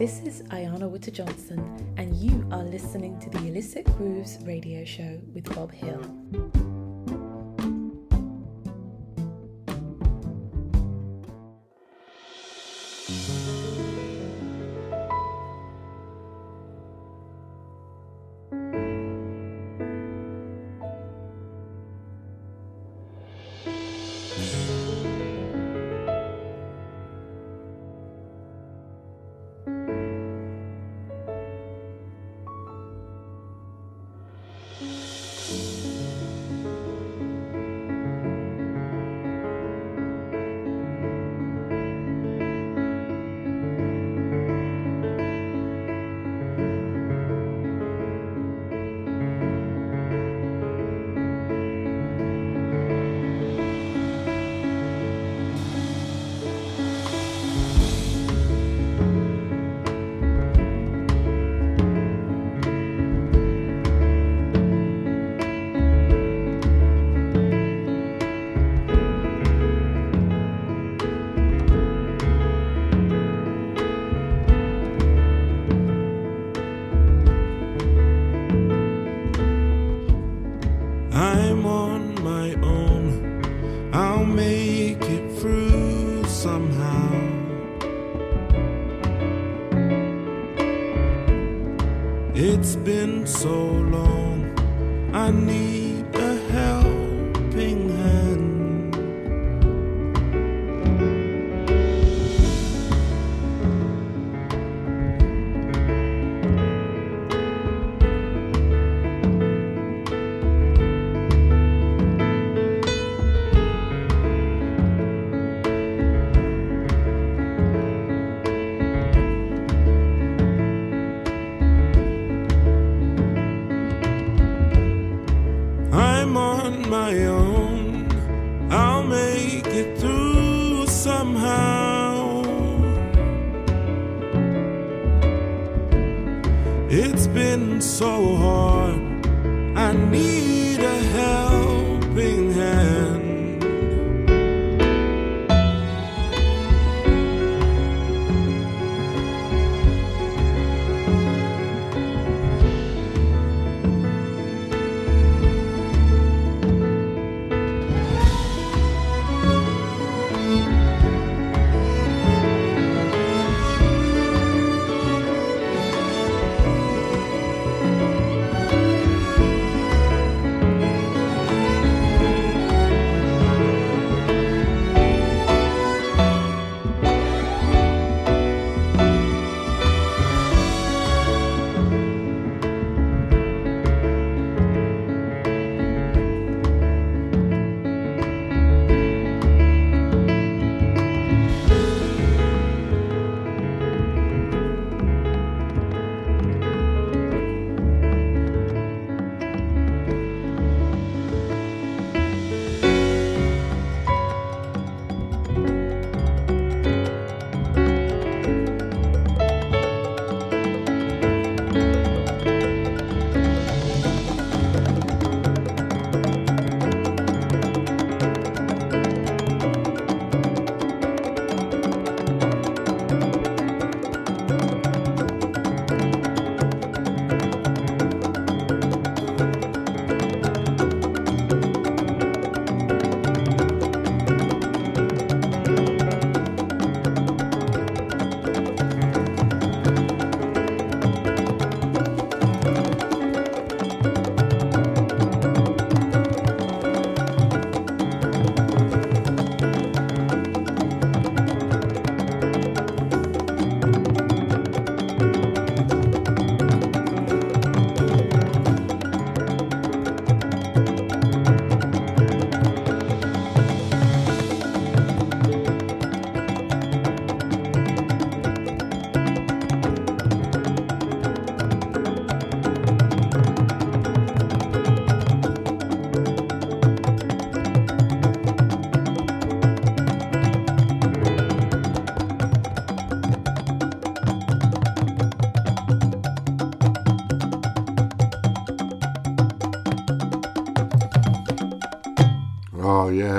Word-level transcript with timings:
This 0.00 0.20
is 0.20 0.40
Ayanna 0.44 0.88
Witter 0.88 1.10
Johnson, 1.10 1.60
and 1.98 2.16
you 2.16 2.48
are 2.50 2.64
listening 2.64 3.20
to 3.20 3.28
the 3.28 3.36
Illicit 3.46 3.84
Grooves 3.98 4.38
radio 4.44 4.82
show 4.82 5.20
with 5.34 5.54
Bob 5.54 5.70
Hill. 5.72 6.69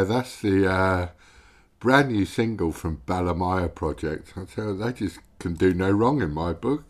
Yeah, 0.02 0.08
that's 0.08 0.42
the 0.42 0.68
uh, 0.68 1.08
brand 1.80 2.12
new 2.12 2.26
single 2.26 2.72
from 2.72 3.04
Balimaya 3.06 3.72
Project. 3.74 4.34
I 4.36 4.46
tell 4.46 4.70
you, 4.70 4.78
they 4.78 4.94
just 4.94 5.20
can 5.38 5.54
do 5.54 5.76
no 5.76 5.92
wrong 5.92 6.24
in 6.24 6.34
my 6.34 6.54
book. 6.54 6.86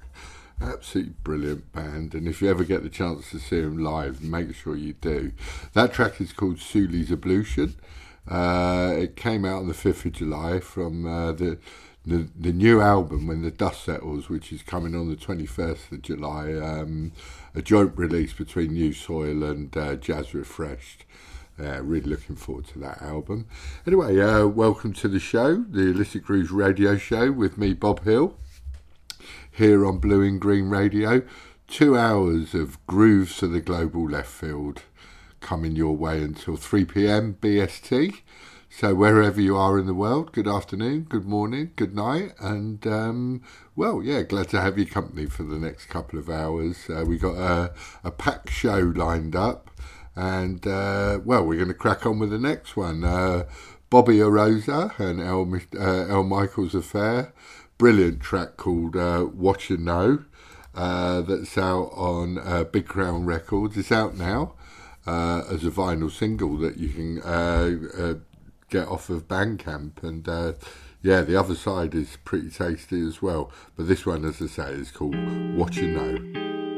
Absolutely 0.61 1.15
brilliant 1.21 1.73
band, 1.73 2.15
and 2.15 2.25
if 2.25 2.41
you 2.41 2.49
ever 2.49 2.63
get 2.63 2.83
the 2.83 2.89
chance 2.89 3.29
to 3.31 3.39
see 3.39 3.59
them 3.59 3.79
live, 3.79 4.23
make 4.23 4.55
sure 4.55 4.77
you 4.77 4.93
do. 4.93 5.33
That 5.73 5.91
track 5.91 6.21
is 6.21 6.31
called 6.31 6.59
Suley's 6.59 7.11
Ablution. 7.11 7.75
Uh, 8.25 8.93
it 8.97 9.17
came 9.17 9.43
out 9.43 9.59
on 9.59 9.67
the 9.67 9.73
5th 9.73 10.05
of 10.05 10.13
July 10.13 10.61
from 10.61 11.05
uh, 11.05 11.33
the, 11.33 11.57
the, 12.05 12.29
the 12.39 12.53
new 12.53 12.79
album 12.79 13.27
When 13.27 13.41
the 13.41 13.51
Dust 13.51 13.83
Settles, 13.83 14.29
which 14.29 14.53
is 14.53 14.63
coming 14.63 14.95
on 14.95 15.09
the 15.09 15.17
21st 15.17 15.91
of 15.91 16.01
July. 16.01 16.53
Um, 16.53 17.11
a 17.53 17.61
joint 17.61 17.91
release 17.97 18.31
between 18.31 18.71
New 18.71 18.93
Soil 18.93 19.43
and 19.43 19.75
uh, 19.75 19.95
Jazz 19.97 20.33
Refreshed. 20.33 21.03
Uh, 21.61 21.81
really 21.83 22.09
looking 22.09 22.35
forward 22.35 22.65
to 22.65 22.79
that 22.79 23.01
album. 23.01 23.47
Anyway, 23.85 24.19
uh, 24.19 24.47
welcome 24.47 24.93
to 24.93 25.07
the 25.07 25.19
show, 25.19 25.57
the 25.69 25.91
Illicit 25.91 26.23
Grooves 26.23 26.49
radio 26.49 26.97
show 26.97 27.31
with 27.31 27.57
me, 27.57 27.73
Bob 27.73 28.03
Hill 28.03 28.35
here 29.51 29.85
on 29.85 29.99
Blue 29.99 30.21
In 30.21 30.39
Green 30.39 30.69
Radio. 30.69 31.21
Two 31.67 31.97
hours 31.97 32.53
of 32.53 32.83
grooves 32.87 33.37
to 33.37 33.47
the 33.47 33.61
global 33.61 34.09
left 34.09 34.29
field 34.29 34.83
coming 35.39 35.75
your 35.75 35.95
way 35.95 36.21
until 36.21 36.55
3 36.55 36.85
pm 36.85 37.37
BST. 37.41 38.21
So, 38.69 38.95
wherever 38.95 39.41
you 39.41 39.57
are 39.57 39.77
in 39.77 39.85
the 39.85 39.93
world, 39.93 40.31
good 40.31 40.47
afternoon, 40.47 41.01
good 41.09 41.25
morning, 41.25 41.71
good 41.75 41.93
night, 41.93 42.31
and 42.39 42.85
um, 42.87 43.41
well, 43.75 44.01
yeah, 44.01 44.21
glad 44.21 44.47
to 44.49 44.61
have 44.61 44.77
your 44.77 44.87
company 44.87 45.25
for 45.25 45.43
the 45.43 45.59
next 45.59 45.87
couple 45.87 46.17
of 46.17 46.29
hours. 46.29 46.89
Uh, 46.89 47.03
we 47.05 47.17
got 47.17 47.35
a, 47.35 47.73
a 48.05 48.11
packed 48.11 48.49
show 48.49 48.93
lined 48.95 49.35
up, 49.35 49.70
and 50.15 50.65
uh, 50.67 51.19
well, 51.23 51.45
we're 51.45 51.57
going 51.57 51.67
to 51.67 51.73
crack 51.73 52.05
on 52.05 52.19
with 52.19 52.31
the 52.31 52.39
next 52.39 52.75
one. 52.75 53.03
Uh, 53.03 53.45
Bobby 53.89 54.17
Oroza 54.17 54.97
and 54.99 55.19
El, 55.21 55.53
uh, 55.79 56.05
El 56.07 56.23
Michels 56.23 56.75
Affair 56.75 57.33
brilliant 57.77 58.21
track 58.21 58.57
called 58.57 58.95
uh, 58.95 59.21
What 59.21 59.67
You 59.67 59.77
Know 59.77 60.23
uh, 60.75 61.21
that's 61.21 61.57
out 61.57 61.89
on 61.93 62.37
uh, 62.37 62.63
Big 62.63 62.87
Crown 62.87 63.25
Records. 63.25 63.75
It's 63.75 63.91
out 63.91 64.15
now 64.15 64.53
as 65.07 65.63
a 65.63 65.71
vinyl 65.71 66.11
single 66.11 66.57
that 66.57 66.77
you 66.77 66.89
can 66.89 67.15
get 68.69 68.87
off 68.87 69.09
of 69.09 69.27
Bandcamp. 69.27 70.03
And 70.03 70.55
yeah, 71.01 71.21
the 71.21 71.35
other 71.35 71.55
side 71.55 71.95
is 71.95 72.17
pretty 72.23 72.51
tasty 72.51 73.01
as 73.01 73.19
well. 73.19 73.51
But 73.75 73.87
this 73.87 74.05
one, 74.05 74.25
as 74.25 74.39
I 74.41 74.45
say, 74.45 74.71
is 74.73 74.91
called 74.91 75.15
What 75.55 75.75
You 75.75 75.87
Know. 75.87 76.70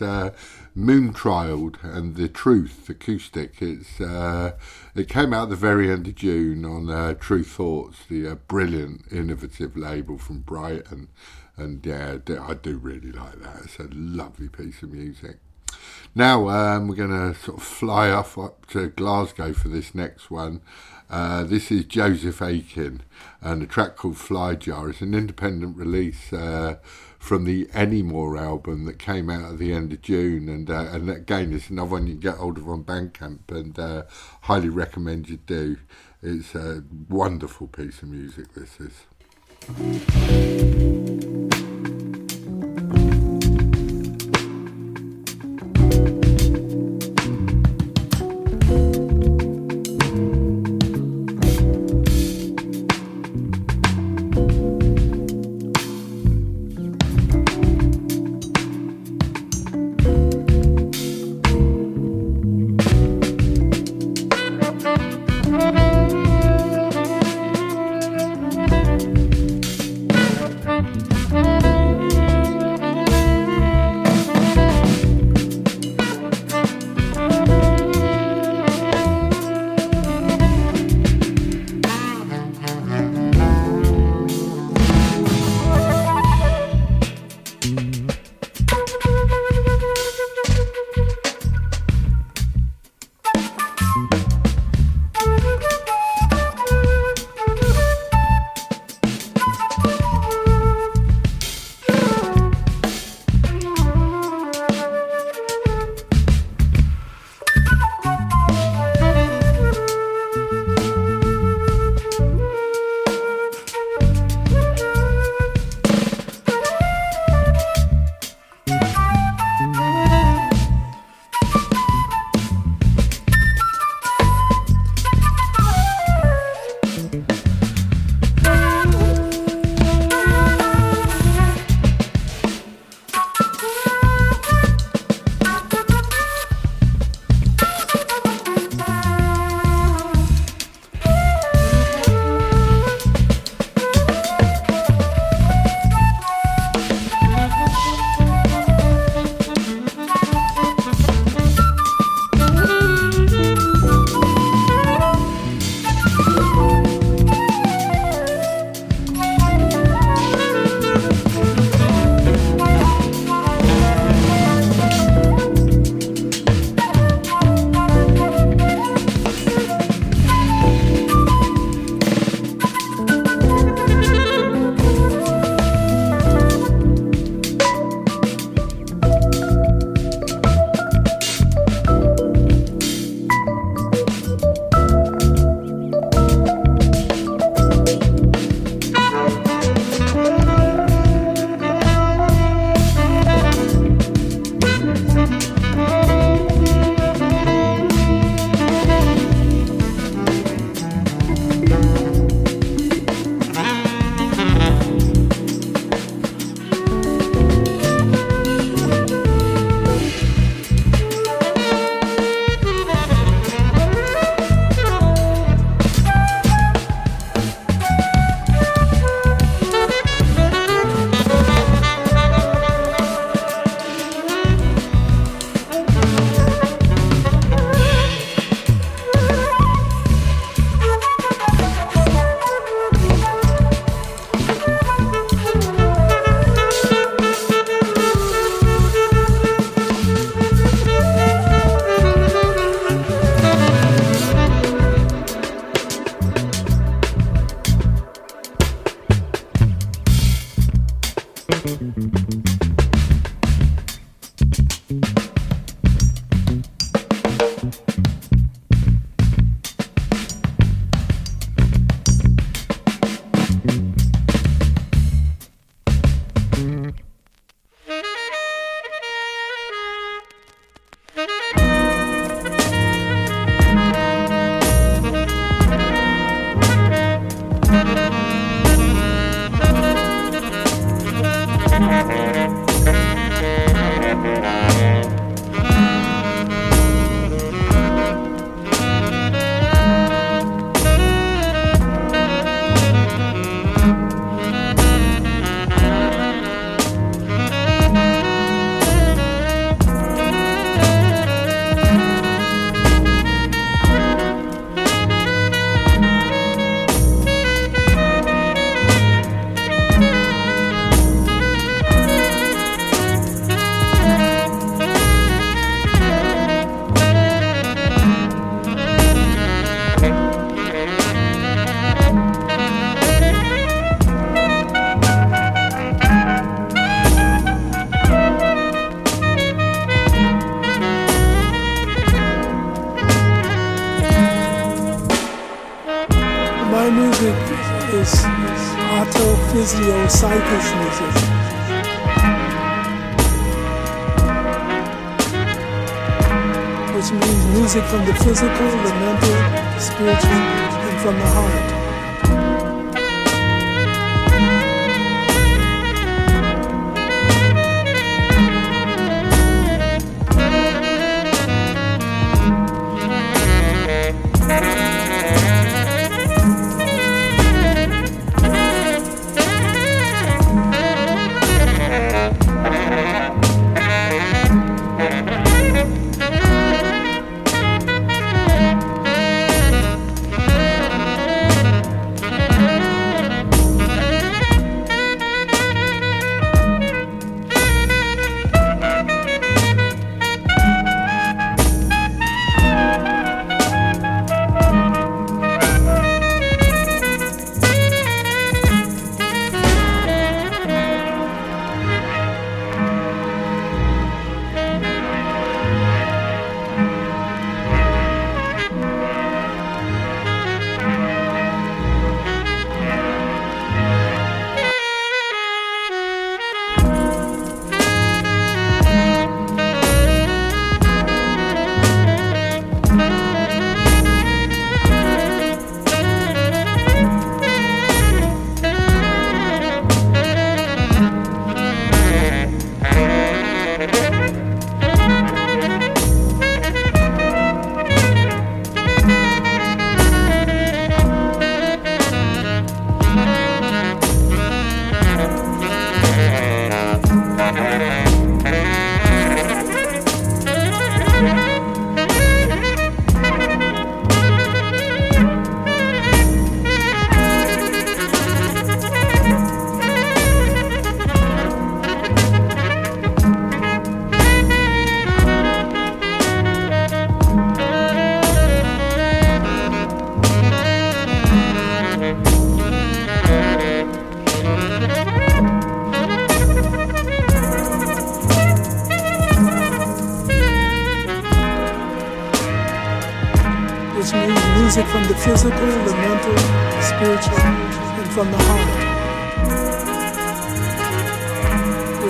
Track. 0.00 0.34
Uh, 0.76 1.78
and 1.82 2.16
The 2.16 2.28
Truth 2.28 2.88
acoustic. 2.88 3.60
It's 3.60 4.00
uh, 4.00 4.52
it 4.94 5.08
came 5.08 5.32
out 5.32 5.50
the 5.50 5.56
very 5.56 5.90
end 5.90 6.06
of 6.06 6.14
June 6.14 6.64
on 6.64 6.88
uh, 6.90 7.14
Tru 7.14 7.44
Thoughts, 7.44 7.98
the 8.08 8.28
uh, 8.28 8.34
brilliant, 8.34 9.04
innovative 9.10 9.76
label 9.76 10.18
from 10.18 10.40
Brighton. 10.40 11.08
And 11.56 11.84
yeah, 11.84 12.18
I 12.40 12.54
do 12.54 12.78
really 12.78 13.12
like 13.12 13.42
that. 13.42 13.62
It's 13.64 13.78
a 13.78 13.88
lovely 13.92 14.48
piece 14.48 14.82
of 14.82 14.92
music. 14.92 15.38
Now 16.14 16.48
um, 16.48 16.88
we're 16.88 16.96
going 16.96 17.10
to 17.10 17.38
sort 17.38 17.58
of 17.58 17.62
fly 17.62 18.10
off 18.10 18.36
up 18.36 18.66
to 18.66 18.88
Glasgow 18.88 19.52
for 19.52 19.68
this 19.68 19.94
next 19.94 20.30
one. 20.30 20.62
Uh, 21.08 21.44
this 21.44 21.70
is 21.70 21.84
Josef 21.84 22.40
Akin 22.40 23.02
and 23.40 23.62
a 23.62 23.66
track 23.66 23.96
called 23.96 24.14
Flyjar. 24.14 24.90
It's 24.90 25.00
an 25.00 25.14
independent 25.14 25.76
release 25.76 26.32
uh, 26.32 26.76
from 27.20 27.44
the 27.44 27.68
Anymore 27.74 28.36
album 28.36 28.86
that 28.86 28.98
came 28.98 29.30
out 29.30 29.52
at 29.52 29.58
the 29.58 29.72
end 29.72 29.92
of 29.92 30.02
June. 30.02 30.48
And 30.48 30.68
uh, 30.68 30.88
and 30.90 31.08
again, 31.08 31.52
it's 31.52 31.70
another 31.70 31.92
one 31.92 32.06
you 32.08 32.14
can 32.14 32.20
get 32.20 32.38
hold 32.38 32.58
of 32.58 32.68
on 32.68 32.82
Bandcamp 32.82 33.50
and 33.50 33.78
uh, 33.78 34.04
highly 34.40 34.70
recommend 34.70 35.28
you 35.28 35.36
do. 35.36 35.76
It's 36.22 36.54
a 36.56 36.82
wonderful 37.08 37.68
piece 37.68 38.02
of 38.02 38.08
music, 38.08 38.54
this 38.54 38.80
is. 38.80 39.04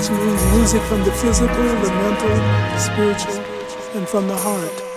Means 0.08 0.42
music 0.56 0.80
from 0.84 1.04
the 1.04 1.12
physical, 1.12 1.46
the 1.46 1.90
mental, 1.92 2.28
the 2.30 2.78
spiritual, 2.78 3.34
and 3.94 4.08
from 4.08 4.28
the 4.28 4.36
heart. 4.36 4.89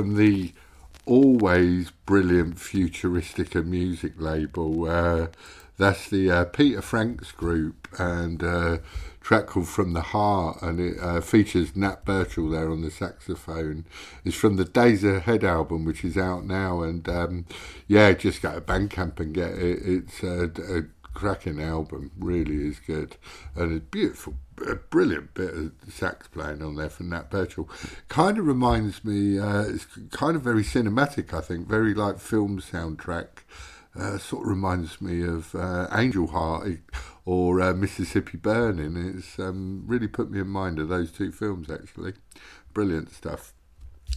From 0.00 0.16
the 0.16 0.50
always 1.04 1.90
brilliant 2.06 2.56
Futuristica 2.56 3.62
music 3.62 4.14
label. 4.16 4.88
Uh, 4.88 5.26
that's 5.76 6.08
the 6.08 6.30
uh, 6.30 6.44
Peter 6.46 6.80
Franks 6.80 7.32
group 7.32 7.86
and 7.98 8.42
uh, 8.42 8.78
track 9.20 9.48
called 9.48 9.68
From 9.68 9.92
the 9.92 10.00
Heart, 10.00 10.62
and 10.62 10.80
it 10.80 10.96
uh, 11.02 11.20
features 11.20 11.76
Nat 11.76 12.06
Birchall 12.06 12.48
there 12.48 12.70
on 12.70 12.80
the 12.80 12.90
saxophone. 12.90 13.84
It's 14.24 14.36
from 14.36 14.56
the 14.56 14.64
Days 14.64 15.04
Ahead 15.04 15.44
album, 15.44 15.84
which 15.84 16.02
is 16.02 16.16
out 16.16 16.46
now, 16.46 16.80
and 16.80 17.06
um, 17.06 17.44
yeah, 17.86 18.14
just 18.14 18.40
go 18.40 18.54
to 18.54 18.60
Bandcamp 18.62 19.20
and 19.20 19.34
get 19.34 19.50
it. 19.50 19.80
It's 19.84 20.22
a, 20.22 20.44
a 20.78 20.84
cracking 21.12 21.60
album, 21.60 22.10
really 22.18 22.66
is 22.68 22.78
good, 22.78 23.16
and 23.54 23.76
a 23.76 23.80
beautiful 23.80 24.36
a 24.66 24.76
brilliant 24.76 25.34
bit 25.34 25.54
of 25.54 25.72
sax 25.88 26.28
playing 26.28 26.62
on 26.62 26.76
there 26.76 26.88
from 26.88 27.10
Nat 27.10 27.30
Birchall. 27.30 27.68
Kind 28.08 28.38
of 28.38 28.46
reminds 28.46 29.04
me, 29.04 29.38
uh, 29.38 29.62
it's 29.62 29.86
kind 30.10 30.36
of 30.36 30.42
very 30.42 30.62
cinematic, 30.62 31.32
I 31.32 31.40
think, 31.40 31.68
very 31.68 31.94
like 31.94 32.18
film 32.18 32.60
soundtrack. 32.60 33.44
Uh, 33.98 34.18
sort 34.18 34.42
of 34.42 34.48
reminds 34.48 35.00
me 35.00 35.24
of 35.24 35.52
uh, 35.54 35.88
Angel 35.92 36.28
Heart 36.28 36.78
or 37.24 37.60
uh, 37.60 37.74
Mississippi 37.74 38.38
Burning. 38.38 38.96
It's 38.96 39.36
um, 39.38 39.82
really 39.86 40.06
put 40.06 40.30
me 40.30 40.40
in 40.40 40.46
mind 40.46 40.78
of 40.78 40.88
those 40.88 41.10
two 41.10 41.32
films, 41.32 41.68
actually. 41.68 42.14
Brilliant 42.72 43.12
stuff. 43.12 43.52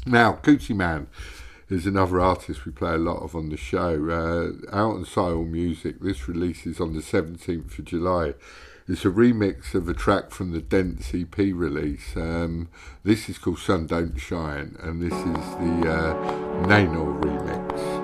Now, 0.06 0.34
Kutiman 0.44 1.08
is 1.70 1.88
another 1.88 2.20
artist 2.20 2.66
we 2.66 2.72
play 2.72 2.94
a 2.94 2.98
lot 2.98 3.24
of 3.24 3.36
on 3.36 3.50
the 3.50 3.58
show. 3.58 4.10
Uh, 4.10 4.76
out 4.76 4.96
on 4.96 5.06
Siyal 5.06 5.50
Music, 5.50 6.00
this 6.02 6.28
releases 6.28 6.80
on 6.80 6.94
the 6.94 7.02
17th 7.02 7.80
of 7.80 7.86
July. 7.86 8.34
It's 8.86 9.06
a 9.06 9.10
remix 9.10 9.74
of 9.76 9.88
a 9.88 9.94
track 9.94 10.32
from 10.32 10.52
the 10.52 10.60
Dents 10.60 11.14
EP 11.16 11.38
release. 11.38 12.18
Um, 12.18 12.68
this 13.06 13.30
is 13.30 13.38
called 13.38 13.60
Sun 13.60 13.88
Don't 13.88 14.18
Shine, 14.18 14.76
and 14.82 15.02
this 15.02 15.14
is 15.14 15.22
the 15.24 15.90
uh, 15.90 16.68
Nenor 16.68 17.22
remix. 17.22 18.03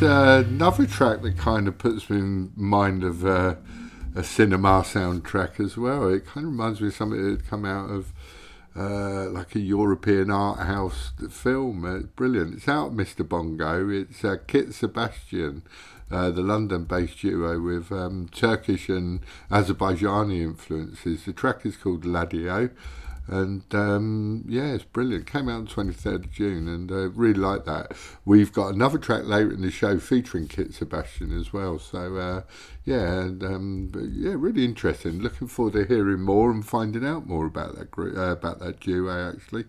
Uh, 0.00 0.44
another 0.46 0.86
track 0.86 1.22
that 1.22 1.36
kind 1.36 1.66
of 1.66 1.76
puts 1.76 2.08
me 2.08 2.18
in 2.18 2.52
mind 2.54 3.02
of 3.02 3.26
uh, 3.26 3.56
a 4.14 4.22
cinema 4.22 4.82
soundtrack 4.82 5.58
as 5.58 5.76
well. 5.76 6.08
It 6.08 6.24
kind 6.24 6.46
of 6.46 6.52
reminds 6.52 6.80
me 6.80 6.88
of 6.88 6.94
something 6.94 7.20
that 7.20 7.30
had 7.40 7.48
come 7.48 7.64
out 7.64 7.90
of 7.90 8.12
uh, 8.76 9.28
like 9.30 9.56
a 9.56 9.58
European 9.58 10.30
art 10.30 10.60
house 10.60 11.12
film. 11.30 11.84
Uh, 11.84 12.06
brilliant. 12.14 12.54
It's 12.54 12.68
out, 12.68 12.96
Mr. 12.96 13.28
Bongo. 13.28 13.88
It's 13.88 14.24
uh, 14.24 14.36
Kit 14.46 14.72
Sebastian, 14.72 15.62
uh, 16.12 16.30
the 16.30 16.42
London 16.42 16.84
based 16.84 17.20
duo 17.20 17.60
with 17.60 17.90
um, 17.90 18.28
Turkish 18.32 18.88
and 18.88 19.20
Azerbaijani 19.50 20.42
influences. 20.42 21.24
The 21.24 21.32
track 21.32 21.66
is 21.66 21.76
called 21.76 22.04
L'addio. 22.04 22.70
And 23.28 23.62
um, 23.74 24.44
yeah, 24.48 24.72
it's 24.72 24.84
brilliant. 24.84 25.26
Came 25.26 25.50
out 25.50 25.58
on 25.58 25.66
23rd 25.66 26.24
of 26.24 26.32
June, 26.32 26.66
and 26.66 26.90
uh, 26.90 27.10
really 27.10 27.38
like 27.38 27.66
that. 27.66 27.92
We've 28.24 28.52
got 28.52 28.74
another 28.74 28.96
track 28.96 29.24
later 29.24 29.52
in 29.52 29.60
the 29.60 29.70
show 29.70 29.98
featuring 29.98 30.48
Kit 30.48 30.72
Sebastian 30.72 31.38
as 31.38 31.52
well. 31.52 31.78
So 31.78 32.16
uh, 32.16 32.42
yeah, 32.84 33.20
and 33.20 33.44
um, 33.44 33.92
yeah, 34.12 34.34
really 34.34 34.64
interesting. 34.64 35.20
Looking 35.20 35.46
forward 35.46 35.74
to 35.74 35.84
hearing 35.84 36.22
more 36.22 36.50
and 36.50 36.66
finding 36.66 37.04
out 37.04 37.26
more 37.26 37.44
about 37.44 37.76
that 37.76 37.90
group, 37.90 38.16
uh, 38.16 38.32
about 38.32 38.60
that 38.60 38.80
duo. 38.80 39.30
Actually, 39.34 39.66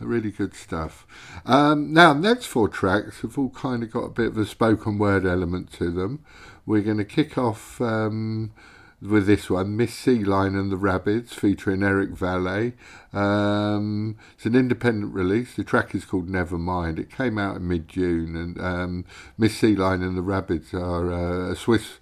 really 0.00 0.30
good 0.30 0.54
stuff. 0.54 1.06
Um, 1.44 1.92
now, 1.92 2.14
next 2.14 2.46
four 2.46 2.68
tracks 2.68 3.20
have 3.20 3.36
all 3.38 3.50
kind 3.50 3.82
of 3.82 3.90
got 3.90 4.04
a 4.04 4.10
bit 4.10 4.28
of 4.28 4.38
a 4.38 4.46
spoken 4.46 4.96
word 4.96 5.26
element 5.26 5.70
to 5.74 5.90
them. 5.90 6.24
We're 6.64 6.82
going 6.82 6.98
to 6.98 7.04
kick 7.04 7.36
off. 7.36 7.78
Um, 7.80 8.52
with 9.00 9.26
this 9.26 9.50
one, 9.50 9.76
Miss 9.76 9.94
C-Line 9.94 10.54
and 10.54 10.72
the 10.72 10.76
Rabidz, 10.76 11.30
featuring 11.30 11.82
Eric 11.82 12.10
Valle. 12.10 12.72
Um, 13.12 14.16
it's 14.34 14.46
an 14.46 14.54
independent 14.54 15.14
release. 15.14 15.54
The 15.54 15.64
track 15.64 15.94
is 15.94 16.04
called 16.04 16.28
Nevermind. 16.28 16.98
It 16.98 17.10
came 17.10 17.38
out 17.38 17.56
in 17.56 17.68
mid 17.68 17.88
June, 17.88 18.36
and 18.36 18.60
um, 18.60 19.04
Miss 19.36 19.56
C-Line 19.56 20.02
and 20.02 20.16
the 20.16 20.22
Rabidz 20.22 20.72
are 20.72 21.12
uh, 21.12 21.52
a 21.52 21.56
Swiss 21.56 21.98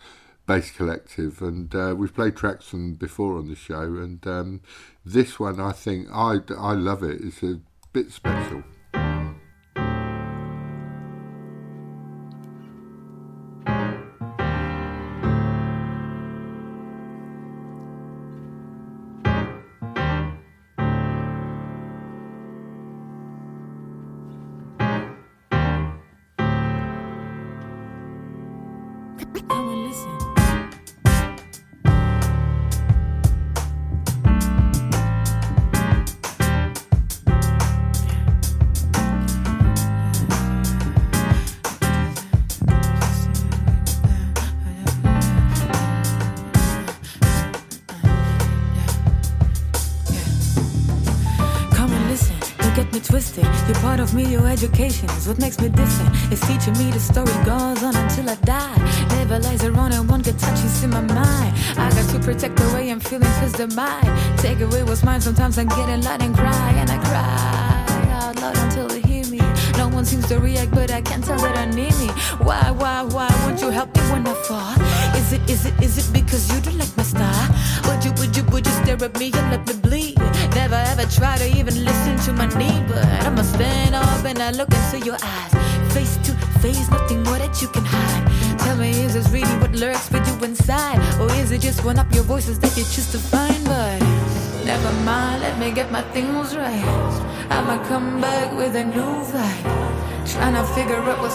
based 0.47 0.75
collective, 0.77 1.41
and 1.43 1.75
uh, 1.75 1.95
we've 1.97 2.15
played 2.15 2.37
tracks 2.37 2.67
from 2.67 2.95
before 2.95 3.39
on 3.39 3.49
the 3.49 3.57
show. 3.57 3.83
And 3.83 4.25
um, 4.27 4.61
this 5.05 5.41
one, 5.41 5.59
I 5.59 5.73
think, 5.73 6.09
I, 6.13 6.39
I 6.57 6.73
love 6.73 7.03
it. 7.03 7.21
It's 7.23 7.43
a 7.43 7.61
bit 7.93 8.13
special. 8.13 8.63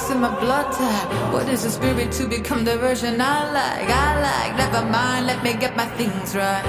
In 0.10 0.20
my 0.20 0.40
blood 0.40 0.72
type. 0.74 1.34
What 1.34 1.48
is 1.50 1.64
the 1.64 1.70
spirit 1.70 2.12
to 2.14 2.28
become 2.28 2.64
the 2.64 2.78
version 2.78 3.20
I 3.22 3.52
like? 3.52 3.90
I 3.90 4.22
like, 4.22 4.58
never 4.58 4.86
mind, 4.90 5.28
let 5.28 5.44
me 5.44 5.54
get 5.54 5.76
my 5.76 5.86
things 5.98 6.36
right. 6.36 6.66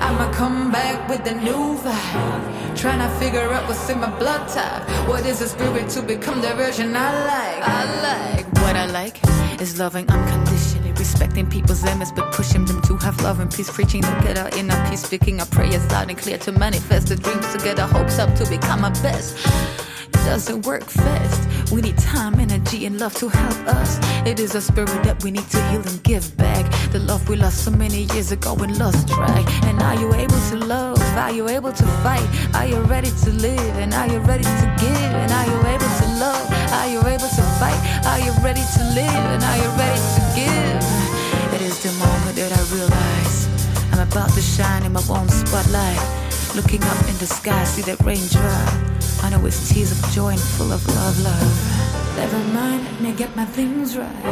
I'ma 0.00 0.30
come 0.32 0.70
back 0.70 1.08
with 1.08 1.26
a 1.26 1.34
new 1.34 1.76
vibe. 1.78 2.76
Trying 2.76 3.00
to 3.00 3.08
figure 3.18 3.52
out 3.52 3.66
what's 3.68 3.88
in 3.90 3.98
my 3.98 4.10
blood 4.18 4.48
type. 4.48 4.82
What 5.08 5.26
is 5.26 5.40
the 5.40 5.48
spirit 5.48 5.88
to 5.90 6.02
become 6.02 6.40
the 6.40 6.54
version 6.54 6.94
I 6.94 7.10
like? 7.32 7.62
I 7.68 7.80
like, 8.08 8.46
what 8.62 8.76
I 8.76 8.86
like 8.86 9.18
is 9.60 9.78
loving 9.78 10.08
unconditionally, 10.08 10.92
respecting 10.92 11.46
people's 11.48 11.82
limits, 11.82 12.12
but 12.12 12.32
pushing 12.32 12.64
them 12.64 12.80
to 12.82 12.96
have 12.98 13.20
love 13.22 13.40
and 13.40 13.52
peace, 13.52 13.70
preaching 13.70 14.02
to 14.02 14.20
get 14.22 14.38
our 14.38 14.48
inner 14.56 14.78
peace, 14.88 15.02
speaking 15.02 15.40
our 15.40 15.46
prayers 15.46 15.84
loud 15.90 16.08
and 16.10 16.18
clear 16.18 16.38
to 16.38 16.52
manifest 16.52 17.08
the 17.08 17.16
dreams, 17.16 17.52
to 17.52 17.58
get 17.58 17.78
our 17.80 17.88
hopes 17.88 18.18
up, 18.18 18.34
to 18.36 18.48
become 18.48 18.84
our 18.84 18.94
best. 19.02 19.36
Doesn't 20.28 20.66
work 20.66 20.84
fast. 20.84 21.27
We 21.70 21.82
need 21.82 21.98
time, 21.98 22.40
energy, 22.40 22.86
and 22.86 22.98
love 22.98 23.14
to 23.16 23.28
help 23.28 23.66
us. 23.68 23.98
It 24.26 24.40
is 24.40 24.54
a 24.54 24.60
spirit 24.60 25.02
that 25.04 25.22
we 25.22 25.30
need 25.30 25.48
to 25.50 25.60
heal 25.68 25.82
and 25.86 26.02
give 26.02 26.34
back. 26.38 26.64
The 26.92 26.98
love 26.98 27.28
we 27.28 27.36
lost 27.36 27.64
so 27.64 27.70
many 27.70 28.04
years 28.14 28.32
ago 28.32 28.56
and 28.56 28.78
lost 28.78 29.06
track. 29.08 29.44
And 29.64 29.82
are 29.82 29.94
you 30.00 30.14
able 30.14 30.40
to 30.50 30.56
love? 30.56 30.98
Are 31.16 31.30
you 31.30 31.46
able 31.48 31.72
to 31.72 31.86
fight? 32.02 32.26
Are 32.54 32.66
you 32.66 32.80
ready 32.80 33.10
to 33.24 33.30
live? 33.30 33.76
And 33.76 33.92
are 33.92 34.08
you 34.08 34.18
ready 34.20 34.44
to 34.44 34.66
give? 34.80 35.12
And 35.20 35.30
are 35.30 35.46
you 35.46 35.58
able 35.68 35.92
to 36.00 36.06
love? 36.16 36.48
Are 36.72 36.88
you 36.88 37.00
able 37.00 37.28
to 37.28 37.42
fight? 37.60 37.78
Are 38.06 38.18
you 38.18 38.32
ready 38.42 38.64
to 38.76 38.82
live? 38.96 39.24
And 39.34 39.44
are 39.44 39.58
you 39.58 39.70
ready 39.76 40.00
to 40.00 40.20
give? 40.34 41.54
It 41.54 41.60
is 41.60 41.82
the 41.82 41.92
moment 42.00 42.36
that 42.36 42.52
I 42.52 42.62
realize 42.74 43.48
I'm 43.92 44.08
about 44.08 44.30
to 44.30 44.40
shine 44.40 44.84
in 44.84 44.92
my 44.92 45.02
own 45.10 45.28
spotlight. 45.28 46.00
Looking 46.56 46.82
up 46.84 47.00
in 47.08 47.16
the 47.18 47.26
sky, 47.26 47.62
see 47.64 47.82
that 47.82 48.00
raindrop. 48.00 48.97
I 49.28 49.30
know 49.32 49.44
it's 49.44 49.68
tears 49.68 49.92
of 49.92 50.10
joy 50.10 50.30
and 50.30 50.40
full 50.40 50.72
of 50.72 50.86
love, 50.86 51.20
love. 51.20 52.16
Never 52.16 52.38
mind, 52.54 52.82
let 52.84 52.98
me 53.02 53.12
get 53.12 53.36
my 53.36 53.44
things 53.44 53.94
right. 53.94 54.24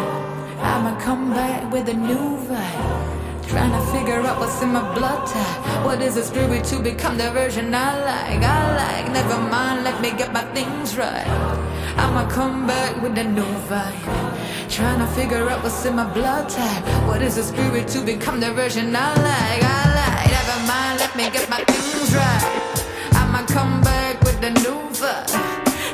I'ma 0.72 0.98
come 0.98 1.34
back 1.34 1.70
with 1.70 1.90
a 1.90 1.92
new 1.92 2.38
vibe. 2.48 3.46
Trying 3.46 3.72
to 3.72 3.82
figure 3.92 4.22
out 4.22 4.40
what's 4.40 4.62
in 4.62 4.72
my 4.72 4.80
blood 4.94 5.26
type. 5.26 5.84
What 5.84 6.00
is 6.00 6.14
the 6.14 6.22
spirit 6.22 6.64
to 6.72 6.80
become 6.80 7.18
the 7.18 7.30
version 7.30 7.74
I 7.74 7.92
like? 8.08 8.42
I 8.42 8.58
like, 8.82 9.12
never 9.12 9.38
mind, 9.38 9.84
let 9.84 10.00
me 10.00 10.12
get 10.12 10.32
my 10.32 10.44
things 10.54 10.96
right. 10.96 11.28
I'ma 11.98 12.26
come 12.30 12.66
back 12.66 13.02
with 13.02 13.18
a 13.18 13.24
new 13.24 13.52
vibe. 13.68 14.70
Trying 14.70 15.00
to 15.00 15.06
figure 15.08 15.46
out 15.50 15.62
what's 15.62 15.84
in 15.84 15.96
my 15.96 16.10
blood 16.14 16.48
type. 16.48 16.84
What 17.06 17.20
is 17.20 17.34
the 17.36 17.42
spirit 17.42 17.86
to 17.88 18.00
become 18.00 18.40
the 18.40 18.50
version 18.54 18.96
I 18.96 19.12
like? 19.12 19.62
I 19.62 19.82
like, 20.00 20.30
never 20.38 20.58
mind, 20.66 21.00
let 21.00 21.14
me 21.14 21.28
get 21.28 21.50
my 21.50 21.62
things 21.64 22.14
right. 22.14 22.82
I'ma 23.12 23.44
come 23.44 23.82
back 23.82 24.18
with 24.22 24.42
a 24.42 24.52
new 24.62 24.75
vibe. 25.00 25.28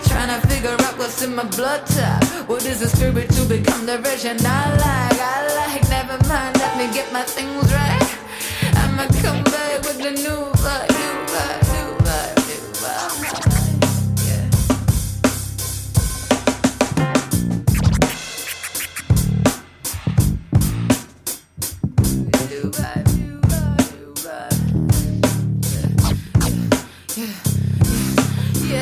Trying 0.08 0.28
to 0.28 0.46
figure 0.48 0.76
out 0.86 0.98
what's 0.98 1.22
in 1.22 1.34
my 1.34 1.44
blood 1.44 1.86
type. 1.86 2.24
What 2.48 2.64
is 2.64 2.80
the 2.80 2.88
spirit 2.88 3.30
to 3.30 3.44
become 3.44 3.86
the 3.86 3.98
version 3.98 4.36
I 4.40 4.70
like? 4.76 5.20
I 5.20 5.38
like, 5.60 5.82
never 5.88 6.18
mind, 6.28 6.56
let 6.58 6.76
me 6.78 6.92
get 6.92 7.12
my 7.12 7.22
things 7.22 7.72
right. 7.72 8.08
I'ma 8.82 9.06
come 9.22 9.42
back 9.44 9.82
with 9.82 10.00
a 10.00 10.10
new 10.10 10.42
vibe, 10.62 10.90
new 10.90 11.14
vibe, 11.32 11.62
new 11.72 11.90
vibe, 12.06 12.36
new 12.48 12.62
vibe. 12.82 13.51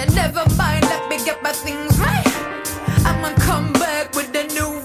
Never 0.09 0.45
mind, 0.57 0.83
let 0.85 1.09
me 1.11 1.19
get 1.25 1.43
my 1.43 1.53
things 1.53 1.99
right. 1.99 2.27
I'ma 3.05 3.35
come 3.41 3.73
back 3.75 4.15
with 4.15 4.35
a 4.35 4.47
new 4.55 4.80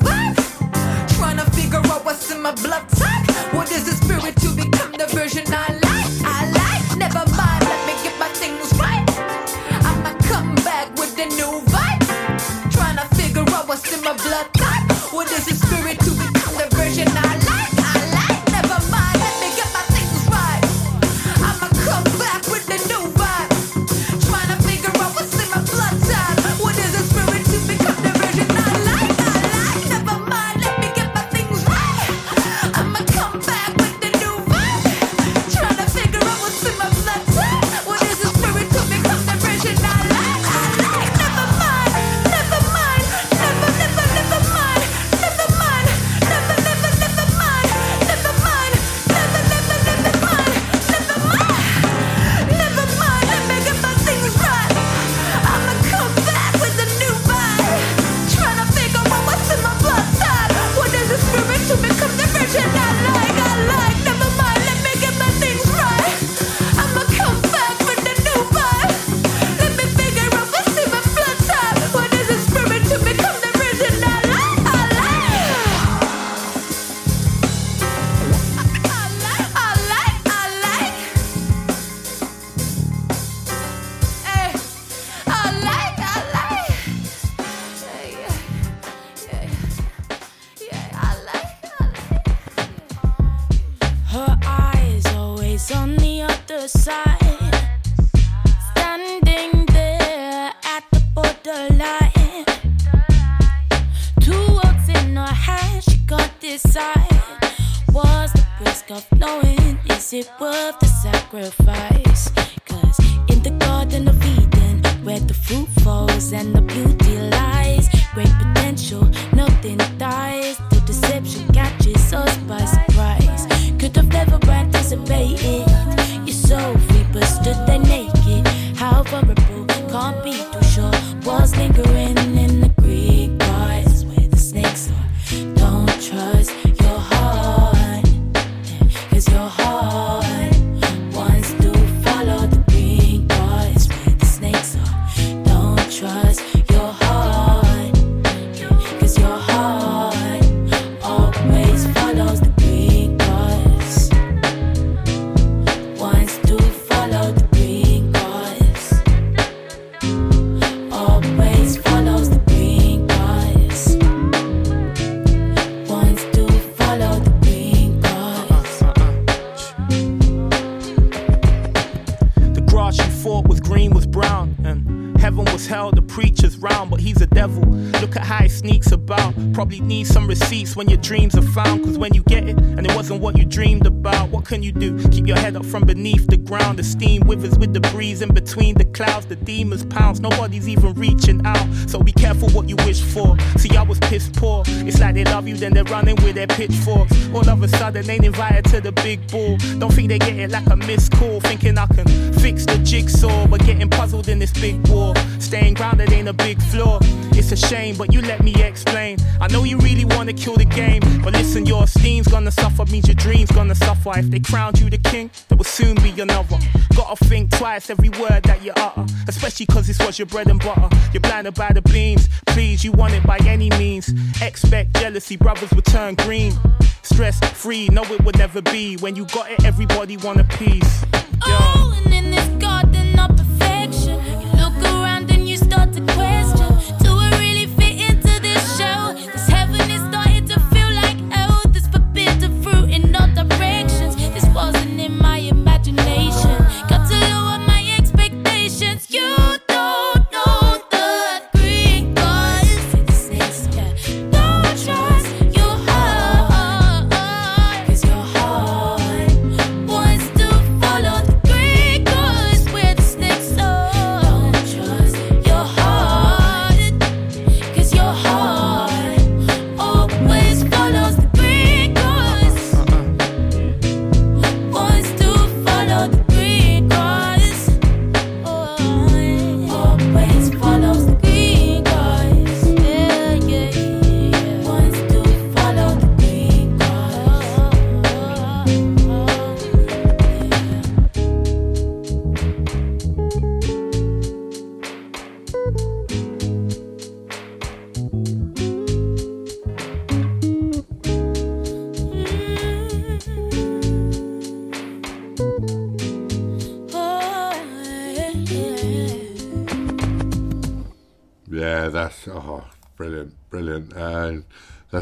can 184.55 184.63
you 184.63 184.71
do? 184.71 184.97
Keep 185.09 185.27
your 185.27 185.35
head 185.37 185.57
up 185.57 185.65
from 185.65 185.83
beneath 185.83 186.27
the 186.27 186.37
ground. 186.37 186.79
The 186.79 186.83
steam 186.83 187.27
withers 187.27 187.57
with 187.59 187.73
the 187.73 187.81
breeze 187.91 188.21
in 188.21 188.33
between 188.33 188.75
the 188.75 188.85
clouds. 188.85 189.25
The 189.25 189.35
demons 189.35 189.83
pounce. 189.83 190.21
Nobody's 190.21 190.69
even 190.69 190.93
reaching 190.93 191.45
out. 191.45 191.67
So 191.87 191.99
be 191.99 192.13
careful 192.13 192.47
what 192.51 192.69
you 192.69 192.77
wish 192.77 193.01
for. 193.01 193.37
See, 193.57 193.75
I 193.75 193.81
was 193.81 193.99
piss 193.99 194.29
poor. 194.33 194.63
It's 194.87 195.01
like 195.01 195.15
they 195.15 195.25
love 195.25 195.45
you, 195.45 195.57
then 195.57 195.73
they're 195.73 195.83
running 195.83 196.15
with 196.23 196.35
their 196.35 196.47
pitchforks. 196.47 197.11
All 197.33 197.49
of 197.49 197.63
a 197.63 197.67
sudden, 197.67 198.09
ain't 198.09 198.23
invited 198.23 198.63
to 198.71 198.79
the 198.79 198.93
big 198.93 199.29
ball. 199.29 199.57
Don't 199.77 199.91
think 199.91 200.07
they 200.07 200.19
get 200.19 200.39
it 200.39 200.51
like 200.51 200.67
a 200.67 200.77
missed 200.77 201.11
call. 201.11 201.41
Thinking 201.41 201.77
I 201.77 201.87
can 201.87 202.07
fix 202.45 202.63
the 202.63 202.77
jigsaw, 202.83 203.47
but 203.47 203.59
getting 203.65 203.89
puzzled 203.89 204.27
in 204.29 204.37
this 204.37 204.51
big 204.51 204.75
war. 204.87 205.15
Staying 205.39 205.73
grounded 205.73 206.11
ain't 206.11 206.27
a 206.27 206.33
big 206.33 206.61
flaw. 206.61 206.99
It's 207.33 207.51
a 207.51 207.55
shame, 207.55 207.95
but 207.97 208.13
you 208.13 208.21
let 208.21 208.43
me 208.43 208.53
explain. 208.61 209.17
I 209.41 209.47
know 209.47 209.63
you 209.63 209.79
really 209.79 210.05
wanna 210.05 210.33
kill 210.33 210.55
the 210.55 210.65
game, 210.65 211.01
but 211.23 211.33
listen, 211.33 211.65
your 211.65 211.85
esteem's 211.85 212.27
gonna 212.27 212.51
suffer, 212.51 212.85
means 212.85 213.07
your 213.07 213.15
dreams 213.15 213.49
gonna 213.51 213.73
suffer. 213.73 214.11
If 214.19 214.29
they 214.29 214.39
crowned 214.39 214.79
you 214.79 214.91
the 214.91 214.99
king, 214.99 215.31
there 215.47 215.57
will 215.57 215.71
soon 215.79 215.95
be 216.03 216.11
another. 216.21 216.59
Gotta 216.95 217.25
think 217.25 217.49
twice 217.49 217.89
every 217.89 218.09
word 218.09 218.43
that 218.43 218.61
you 218.63 218.73
utter, 218.75 219.05
especially 219.27 219.65
cause 219.65 219.87
this 219.87 219.97
was 219.97 220.19
your 220.19 220.27
bread 220.27 220.47
and 220.47 220.59
butter. 220.59 220.89
You're 221.13 221.21
blinded 221.21 221.55
by 221.55 221.71
the 221.73 221.81
beams, 221.81 222.29
please, 222.45 222.83
you 222.85 222.91
want 222.91 223.13
it 223.15 223.23
by 223.23 223.37
any 223.47 223.71
means. 223.71 224.13
Expect 224.43 224.93
jealousy, 225.01 225.35
brothers 225.35 225.71
will 225.71 225.87
turn 225.95 226.13
green. 226.13 226.53
Stress 227.01 227.39
free, 227.61 227.87
no, 227.89 228.03
it 228.03 228.23
would 228.23 228.37
never 228.37 228.61
be. 228.61 228.97
When 228.97 229.15
you 229.15 229.25
got 229.25 229.49
it, 229.49 229.65
everybody 229.65 230.17
want 230.17 230.39
a 230.39 230.43
piece. 230.59 231.05
Yo. 231.47 231.85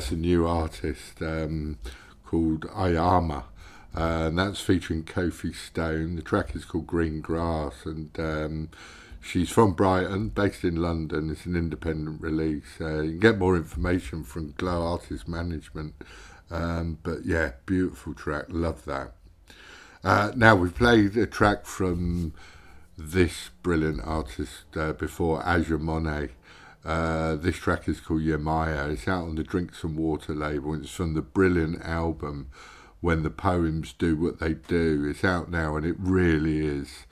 That's 0.04 0.12
a 0.12 0.18
new 0.18 0.46
artist 0.46 1.22
um, 1.22 1.78
called 2.26 2.64
Iyamah. 2.72 3.46
Uh, 3.96 4.26
and 4.28 4.38
that's 4.38 4.60
featuring 4.60 5.06
Kofi 5.06 5.56
Stone. 5.56 6.18
The 6.18 6.22
track 6.22 6.58
is 6.58 6.66
called 6.66 6.88
Green 6.88 7.22
Grass, 7.22 7.86
and 7.86 8.10
um, 8.20 8.70
she's 9.22 9.50
from 9.50 9.72
Brighton, 9.72 10.28
based 10.28 10.66
in 10.66 10.76
London. 10.76 11.30
It's 11.30 11.46
an 11.46 11.56
independent 11.56 12.20
release. 12.20 12.82
Uh, 12.82 13.00
you 13.00 13.12
can 13.12 13.20
get 13.22 13.38
more 13.38 13.56
information 13.56 14.26
from 14.26 14.52
Glow 14.58 14.82
Artist 14.86 15.26
Management. 15.30 15.94
Um, 16.52 16.98
but 17.02 17.24
yeah, 17.24 17.54
beautiful 17.66 18.14
track. 18.14 18.48
Love 18.50 18.84
that. 18.84 19.14
Uh, 20.04 20.34
now 20.36 20.54
we've 20.54 20.76
played 20.76 21.16
a 21.16 21.26
track 21.26 21.66
from 21.66 22.34
this 22.98 23.52
brilliant 23.62 24.02
artist 24.04 24.66
uh, 24.76 24.92
before, 24.92 25.42
Aja 25.48 25.78
Monet. 25.78 26.32
Uh, 26.86 27.36
this 27.36 27.56
track 27.56 27.88
is 27.88 28.02
called 28.02 28.22
Yemaya. 28.22 28.92
It's 28.92 29.08
out 29.08 29.24
on 29.24 29.36
the 29.36 29.44
Drink 29.44 29.74
Sum 29.74 29.96
Wtr 29.96 30.38
label. 30.38 30.74
It's 30.76 30.90
from 30.90 31.14
the 31.14 31.22
brilliant 31.22 31.82
album 31.82 32.50
When 33.00 33.24
the 33.24 33.30
Poems 33.30 33.94
Do 33.94 34.18
What 34.18 34.40
They 34.40 34.56
Do. 34.56 35.06
It's 35.10 35.24
out 35.24 35.50
now 35.50 35.78
and 35.78 35.86
it 35.86 35.96
really 35.98 36.66
is 36.66 37.06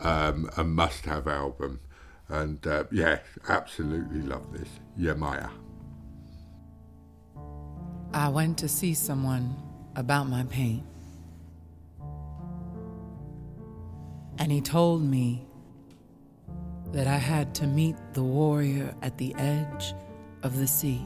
um, 0.00 0.48
a 0.56 0.64
must 0.64 1.04
have 1.04 1.28
album. 1.28 1.80
And 2.28 2.66
uh, 2.66 2.84
yeah, 2.90 3.18
absolutely 3.48 4.22
love 4.22 4.52
this. 4.52 4.68
Yemaya. 4.98 5.50
I 8.14 8.28
went 8.28 8.56
to 8.58 8.68
see 8.68 8.94
someone 8.94 9.54
about 9.96 10.28
my 10.28 10.44
pain. 10.44 10.84
And 14.38 14.50
he 14.50 14.60
told 14.60 15.02
me 15.02 15.43
that 16.94 17.08
I 17.08 17.16
had 17.16 17.56
to 17.56 17.66
meet 17.66 17.96
the 18.12 18.22
warrior 18.22 18.94
at 19.02 19.18
the 19.18 19.34
edge 19.34 19.94
of 20.44 20.58
the 20.58 20.66
sea. 20.66 21.04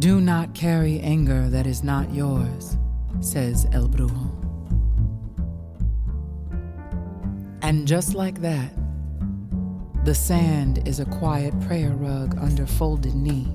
Do 0.00 0.20
not 0.20 0.52
carry 0.54 0.98
anger 0.98 1.48
that 1.48 1.64
is 1.64 1.84
not 1.84 2.12
yours, 2.12 2.76
says 3.20 3.68
El 3.70 3.88
Brujo. 3.88 4.30
And 7.62 7.86
just 7.86 8.16
like 8.16 8.40
that, 8.40 8.72
the 10.04 10.14
sand 10.14 10.88
is 10.88 10.98
a 10.98 11.04
quiet 11.04 11.58
prayer 11.60 11.90
rug 11.90 12.36
under 12.40 12.66
folded 12.66 13.14
knee, 13.14 13.46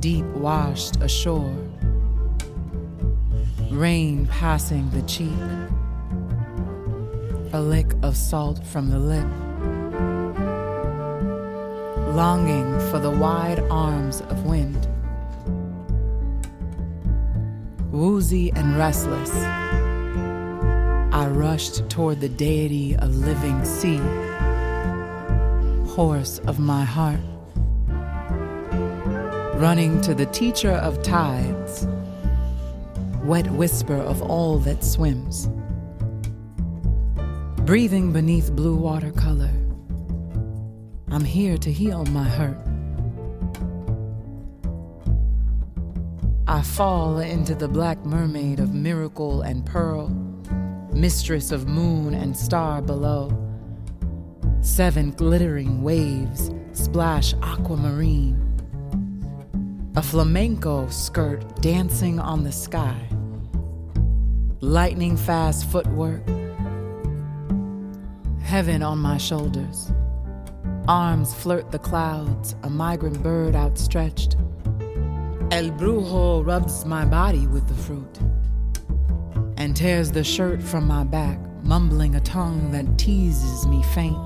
deep 0.00 0.24
washed 0.34 0.96
ashore, 0.96 1.71
rain 3.72 4.26
passing 4.26 4.90
the 4.90 5.02
cheek, 5.02 5.32
a 7.54 7.60
lick 7.60 7.94
of 8.02 8.16
salt 8.16 8.64
from 8.66 8.90
the 8.90 8.98
lip, 8.98 9.26
longing 12.14 12.78
for 12.90 12.98
the 12.98 13.10
wide 13.10 13.60
arms 13.70 14.20
of 14.22 14.44
wind. 14.44 14.86
Woozy 17.90 18.52
and 18.52 18.76
restless, 18.76 19.34
I 21.14 21.26
rushed 21.28 21.88
toward 21.88 22.20
the 22.20 22.28
deity 22.28 22.94
of 22.96 23.16
living 23.16 23.64
sea, 23.64 24.00
horse 25.94 26.40
of 26.40 26.58
my 26.58 26.84
heart, 26.84 27.20
running 29.58 30.00
to 30.02 30.14
the 30.14 30.26
teacher 30.26 30.72
of 30.72 31.02
tides, 31.02 31.86
wet 33.24 33.50
whisper 33.50 33.96
of 33.96 34.22
all 34.22 34.58
that 34.58 34.82
swims, 34.84 35.48
breathing 37.64 38.12
beneath 38.12 38.52
blue 38.52 38.76
watercolor. 38.76 39.50
I'm 41.10 41.24
here 41.24 41.58
to 41.58 41.72
heal 41.72 42.04
my 42.06 42.24
hurt. 42.24 42.58
I 46.48 46.62
fall 46.62 47.18
into 47.18 47.54
the 47.54 47.68
black 47.68 48.04
mermaid 48.04 48.60
of 48.60 48.74
miracle 48.74 49.42
and 49.42 49.64
pearl 49.64 50.10
mistress 50.94 51.52
of 51.52 51.66
moon 51.68 52.14
and 52.14 52.36
star 52.36 52.82
below. 52.82 53.30
Seven 54.60 55.10
glittering 55.12 55.82
waves 55.82 56.50
splash 56.72 57.34
aquamarine. 57.42 58.38
A 59.96 60.02
flamenco 60.02 60.88
skirt 60.88 61.60
dancing 61.60 62.18
on 62.18 62.44
the 62.44 62.52
sky. 62.52 62.96
Lightning 64.64 65.16
fast 65.16 65.68
footwork. 65.72 66.22
Heaven 68.42 68.80
on 68.80 68.98
my 68.98 69.18
shoulders. 69.18 69.90
Arms 70.86 71.34
flirt 71.34 71.72
the 71.72 71.80
clouds, 71.80 72.54
a 72.62 72.70
migrant 72.70 73.20
bird 73.24 73.56
outstretched. 73.56 74.36
El 75.50 75.70
Brujo 75.72 76.46
rubs 76.46 76.84
my 76.84 77.04
body 77.04 77.48
with 77.48 77.66
the 77.66 77.74
fruit 77.74 78.20
and 79.56 79.74
tears 79.74 80.12
the 80.12 80.22
shirt 80.22 80.62
from 80.62 80.86
my 80.86 81.02
back, 81.02 81.40
mumbling 81.64 82.14
a 82.14 82.20
tongue 82.20 82.70
that 82.70 82.96
teases 82.96 83.66
me 83.66 83.82
faint. 83.92 84.16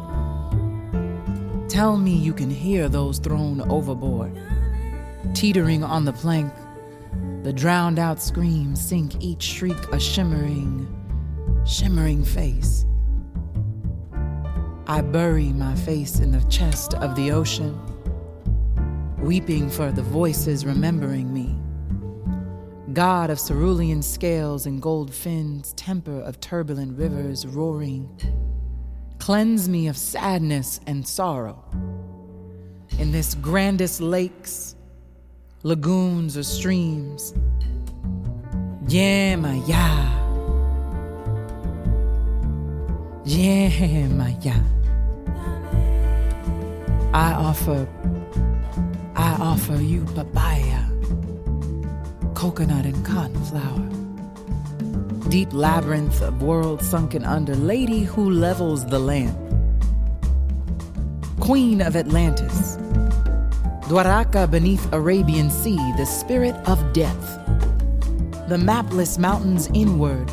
Tell 1.71 1.97
me 1.97 2.15
you 2.15 2.35
can 2.35 2.51
hear 2.51 2.91
those 2.91 3.19
thrown 3.19 3.63
overboard, 3.71 4.39
teetering 5.33 5.83
on 5.83 6.05
the 6.05 6.13
plank. 6.13 6.53
The 7.47 7.53
drowned 7.53 8.01
out 8.01 8.21
screams 8.21 8.85
sink 8.85 9.23
each 9.23 9.41
shriek 9.41 9.79
a 9.93 10.01
shimmering, 10.01 10.85
shimmering 11.65 12.25
face. 12.25 12.85
I 14.89 15.01
bury 15.01 15.53
my 15.53 15.77
face 15.77 16.19
in 16.19 16.33
the 16.33 16.43
chest 16.49 16.95
of 16.95 17.15
the 17.15 17.31
ocean, 17.31 17.79
weeping 19.19 19.71
for 19.71 19.93
the 19.93 20.03
voices 20.03 20.67
remembering 20.67 21.33
me 21.33 21.57
god 22.93 23.31
of 23.31 23.39
cerulean 23.39 24.03
scales 24.03 24.67
and 24.67 24.83
gold 24.83 25.15
fins, 25.15 25.73
temper 25.75 26.19
of 26.23 26.41
turbulent 26.41 26.99
rivers 26.99 27.47
roaring. 27.47 28.09
Cleanse 29.21 29.69
me 29.69 29.87
of 29.87 29.97
sadness 29.97 30.81
and 30.89 31.07
sorrow. 31.07 31.63
In 32.99 33.13
this 33.13 33.37
grandest 33.37 34.01
lakes, 34.01 34.66
lagoons, 35.63 36.37
or 36.37 36.43
streams. 36.43 37.35
Yeah. 38.87 39.37
Yeah. 43.25 44.63
I 47.13 47.33
offer, 47.33 47.89
I 49.15 49.37
offer 49.41 49.77
you 49.77 50.05
papaya 50.15 50.87
coconut 52.37 52.85
and 52.85 53.05
cotton 53.05 53.43
flower. 53.47 53.89
Deep 55.31 55.49
labyrinth 55.53 56.21
of 56.21 56.43
worlds 56.43 56.87
sunken 56.87 57.25
under, 57.25 57.55
lady 57.57 58.05
who 58.05 58.31
levels 58.31 58.85
the 58.87 58.99
land. 58.99 59.35
Queen 61.41 61.81
of 61.81 61.97
Atlantis. 61.97 62.77
Dwaraka 63.89 64.51
beneath 64.51 64.93
Arabian 64.93 65.49
Sea, 65.49 65.77
the 65.97 66.05
spirit 66.05 66.57
of 66.69 66.93
death. 66.93 67.39
The 68.49 68.59
mapless 68.59 69.17
mountains 69.17 69.69
inward. 69.75 70.29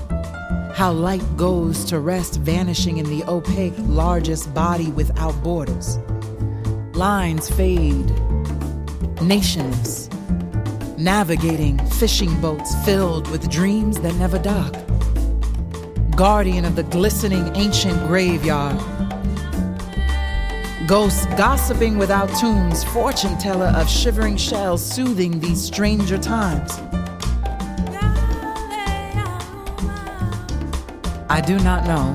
How 0.73 0.91
light 0.91 1.23
goes 1.37 1.85
to 1.85 1.99
rest, 1.99 2.39
vanishing 2.39 2.97
in 2.97 3.05
the 3.05 3.23
opaque, 3.25 3.75
largest 3.77 4.51
body 4.55 4.89
without 4.89 5.35
borders. 5.43 5.99
Lines 6.95 7.47
fade, 7.49 8.11
Nations. 9.21 10.09
navigating 10.97 11.77
fishing 11.99 12.33
boats 12.41 12.73
filled 12.85 13.29
with 13.29 13.49
dreams 13.51 13.99
that 14.01 14.15
never 14.15 14.39
dock. 14.39 14.73
Guardian 16.15 16.65
of 16.65 16.75
the 16.75 16.83
glistening 16.83 17.55
ancient 17.55 17.99
graveyard. 18.07 18.79
Ghosts 20.87 21.25
gossiping 21.37 21.97
without 21.97 22.27
tombs, 22.39 22.83
fortune 22.83 23.37
teller 23.37 23.67
of 23.67 23.89
shivering 23.89 24.35
shells 24.35 24.85
soothing 24.85 25.39
these 25.39 25.63
stranger 25.63 26.17
times. 26.17 26.77
I 31.29 31.41
do 31.45 31.57
not 31.59 31.85
know. 31.85 32.13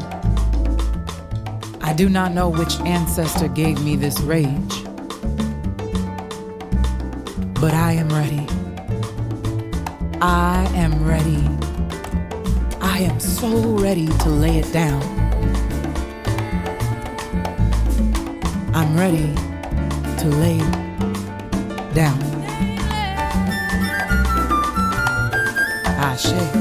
I 1.81 1.95
do 1.95 2.11
not 2.11 2.33
know 2.33 2.51
which 2.51 2.79
ancestor 2.81 3.49
gave 3.49 3.83
me 3.83 3.97
this 3.97 4.21
rage. 4.21 4.85
But 7.55 7.73
I 7.73 7.93
am 7.93 8.11
ready. 8.11 8.47
I 10.21 10.71
am 10.75 11.07
ready. 11.07 11.43
I 12.83 12.99
am 12.99 13.19
so 13.19 13.49
ready 13.79 14.09
to 14.09 14.29
lay 14.29 14.59
it 14.59 14.71
down. 14.75 15.18
I'm 18.79 18.97
ready 18.97 19.35
to 20.21 20.29
lay 20.29 20.59
down. 21.95 22.17
Ah, 25.99 26.13
Ashe. 26.13 26.58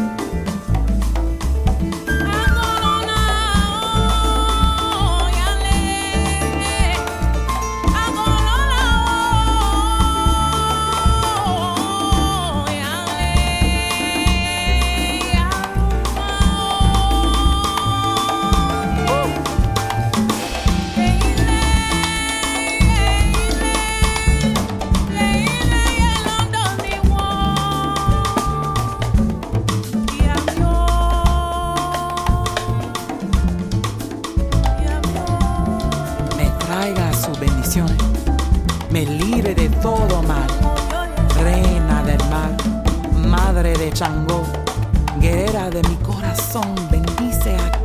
Bendice 46.90 47.56
a 47.56 47.77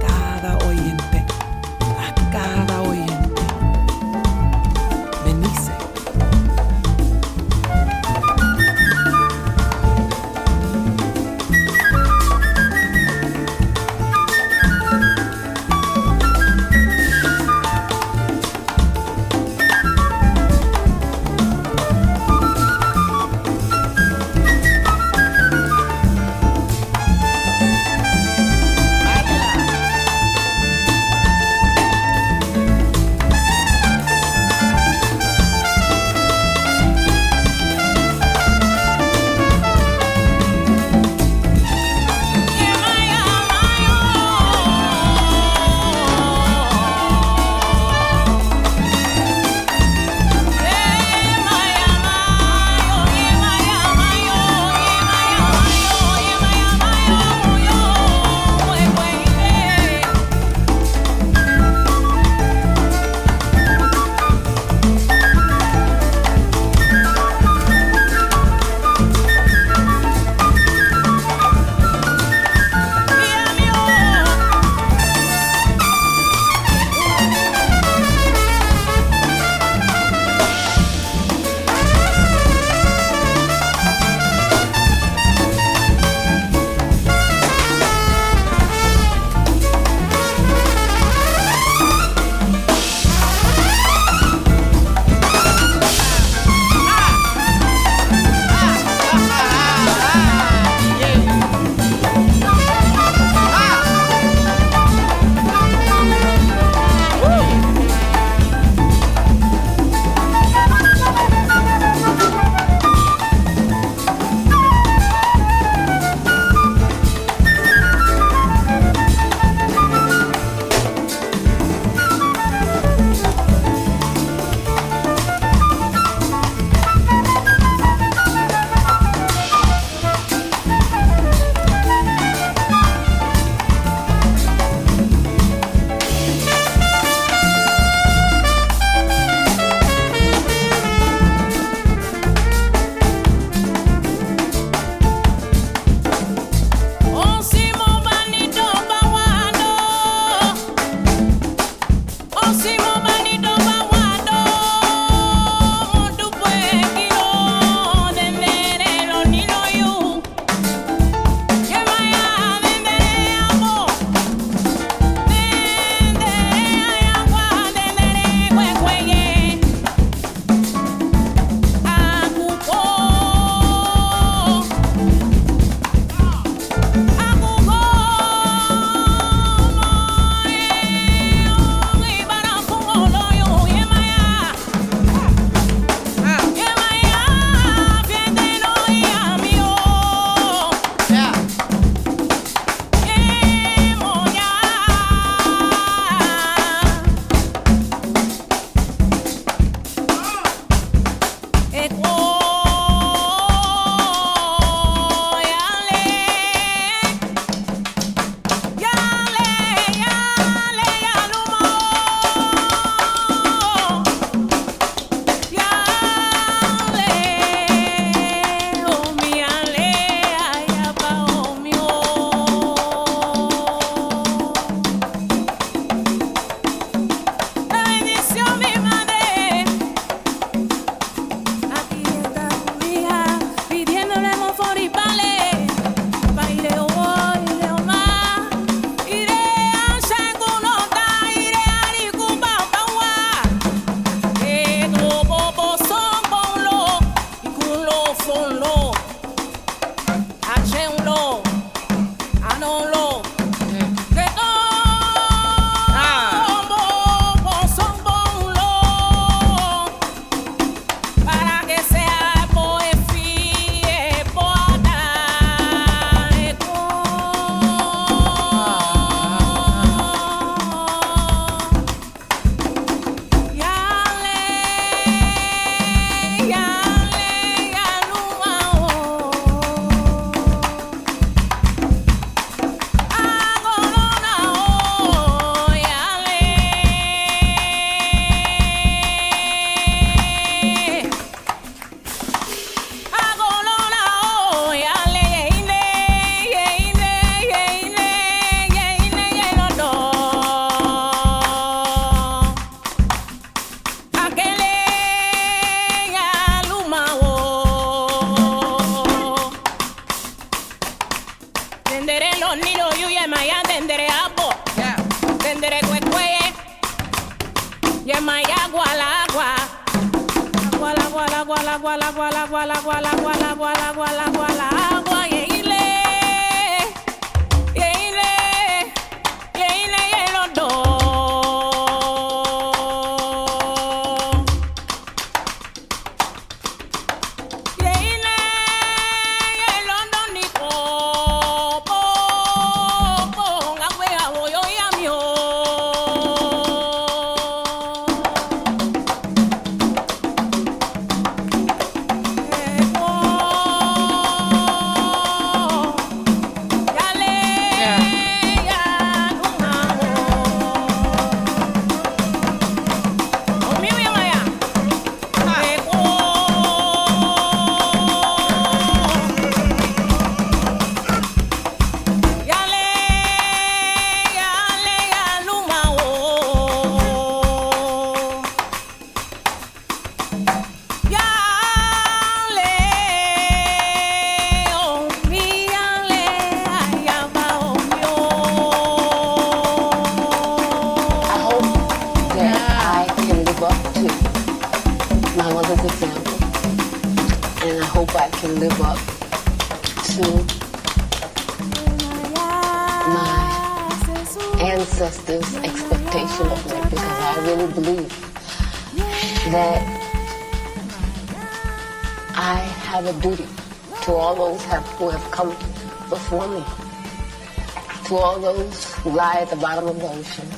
bottom 419.63 419.87
of 419.87 420.03
ocean, 420.03 420.49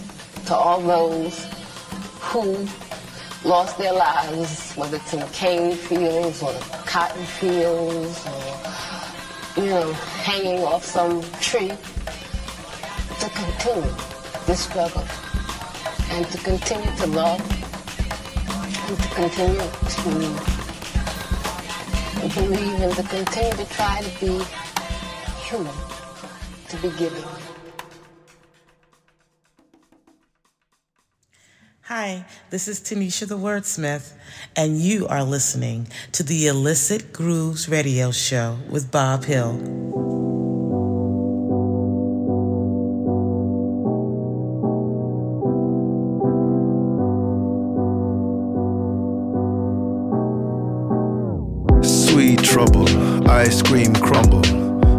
to 0.47 0.55
all 0.55 0.81
those 0.81 1.47
who 2.21 2.67
lost 3.47 3.77
their 3.77 3.93
lives, 3.93 4.73
whether 4.73 4.97
it's 4.97 5.13
in 5.13 5.21
the 5.21 5.27
cane 5.27 5.77
fields 5.77 6.43
or 6.43 6.51
the 6.55 6.61
cotton 6.87 7.23
fields 7.27 8.27
or, 8.27 9.63
you 9.63 9.69
know, 9.69 9.93
hanging 10.25 10.65
off 10.65 10.83
some 10.83 11.21
tree, 11.43 11.69
to 13.21 13.29
continue 13.29 13.95
this 14.47 14.61
struggle 14.61 15.05
and 16.13 16.27
to 16.31 16.39
continue 16.39 16.97
to 16.97 17.07
love 17.09 17.41
and 18.89 18.99
to 18.99 19.09
continue 19.15 19.69
to 19.93 20.11
believe 22.41 22.81
and 22.81 22.95
to 22.95 23.03
continue 23.03 23.53
to 23.53 23.67
try 23.67 24.01
to 24.01 24.11
be 24.19 24.43
human, 25.45 25.75
to 26.69 26.77
be 26.79 26.89
giving. 26.97 27.54
Hi, 31.97 32.25
this 32.51 32.67
is 32.67 32.81
Tanisha 32.81 33.29
the 33.29 33.39
Wordsmith, 33.39 34.15
and 34.57 34.79
you 34.79 35.07
are 35.07 35.23
listening 35.23 35.87
to 36.11 36.25
the 36.25 36.49
Illicit 36.49 37.13
Grooves 37.13 37.69
Radio 37.69 38.11
Show 38.11 38.59
with 38.69 38.91
Bob 38.91 39.23
Hill. 39.23 39.53
Sweet 51.85 52.43
trouble, 52.43 52.89
ice 53.31 53.63
cream 53.63 53.95
crumble. 53.95 54.45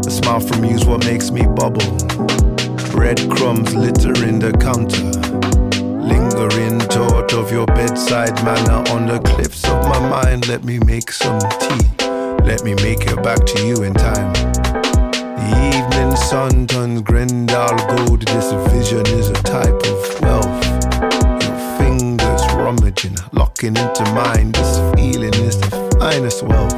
A 0.08 0.10
smile 0.10 0.40
from 0.40 0.64
you's 0.64 0.86
what 0.86 1.04
makes 1.04 1.30
me 1.30 1.42
bubble. 1.42 1.98
Breadcrumbs 2.94 3.76
littering 3.76 4.40
the 4.40 4.54
counter. 4.62 5.65
Your 7.56 7.68
bedside 7.68 8.36
manner 8.44 8.84
on 8.92 9.06
the 9.06 9.18
cliffs 9.20 9.64
of 9.64 9.82
my 9.88 9.98
mind. 10.10 10.46
Let 10.50 10.66
me 10.66 10.78
make 10.80 11.10
some 11.10 11.40
tea. 11.40 11.88
Let 12.44 12.66
me 12.66 12.74
make 12.84 13.08
it 13.08 13.24
back 13.24 13.46
to 13.46 13.66
you 13.66 13.82
in 13.84 13.94
time. 13.94 14.34
The 14.34 15.72
evening 15.72 16.18
sun 16.18 16.68
turns 16.68 17.02
Grendel 17.04 17.78
gold. 17.96 18.24
This 18.24 18.52
vision 18.74 19.08
is 19.18 19.30
a 19.30 19.36
type 19.36 19.82
of 19.88 20.22
wealth. 20.22 20.66
Your 21.46 21.78
fingers 21.80 22.44
rummaging, 22.56 23.16
locking 23.32 23.78
into 23.78 24.04
mine. 24.12 24.52
This 24.52 24.76
feeling 24.94 25.34
is 25.36 25.58
the 25.58 25.70
finest 25.98 26.44
wealth. 26.44 26.76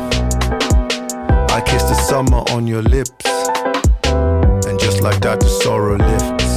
I 1.49 1.59
kiss 1.65 1.81
the 1.89 1.95
summer 1.95 2.43
on 2.51 2.67
your 2.67 2.83
lips, 2.83 3.25
and 4.67 4.79
just 4.79 5.01
like 5.01 5.21
that, 5.21 5.39
the 5.39 5.49
sorrow 5.49 5.97
lifts. 5.97 6.56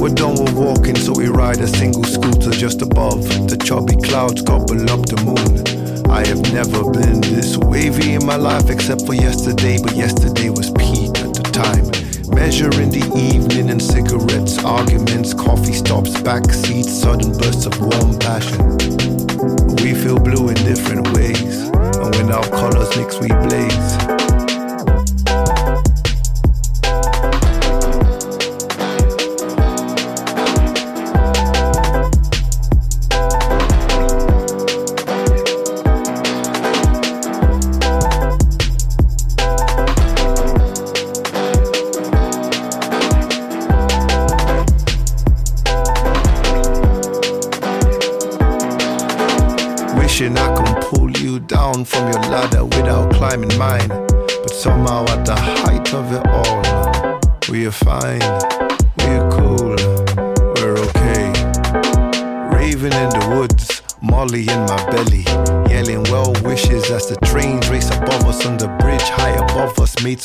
We're 0.00 0.14
done 0.14 0.38
with 0.42 0.54
walking, 0.54 0.94
so 0.94 1.12
we 1.12 1.26
ride 1.26 1.58
a 1.58 1.66
single 1.66 2.04
scooter 2.04 2.52
just 2.52 2.82
above. 2.82 3.22
The 3.50 3.56
chubby 3.56 3.96
clouds 3.96 4.42
gobble 4.42 4.88
up 4.90 5.04
the 5.06 5.18
moon. 5.26 6.08
I 6.08 6.24
have 6.24 6.40
never 6.52 6.88
been 6.88 7.20
this 7.20 7.56
wavy 7.56 8.14
in 8.14 8.24
my 8.24 8.36
life 8.36 8.70
except 8.70 9.04
for 9.06 9.14
yesterday, 9.14 9.76
but 9.82 9.96
yesterday 9.96 10.50
was 10.50 10.70
peak 10.70 11.18
at 11.18 11.34
the 11.34 11.42
time. 11.50 11.90
Measuring 12.30 12.90
the 12.90 13.02
evening 13.34 13.70
and 13.70 13.82
cigarettes, 13.82 14.62
arguments, 14.62 15.34
coffee 15.34 15.72
stops, 15.72 16.10
backseats, 16.22 16.94
sudden 16.94 17.36
bursts 17.36 17.66
of 17.66 17.74
warm 17.80 18.16
passion. 18.20 18.78
We 19.82 19.94
feel 19.94 20.20
blue 20.20 20.48
in 20.48 20.58
different 20.62 21.10
ways, 21.12 21.66
and 21.74 22.14
when 22.14 22.30
our 22.30 22.46
colors 22.50 22.96
mix, 22.96 23.18
we 23.18 23.28
blaze. 23.28 24.17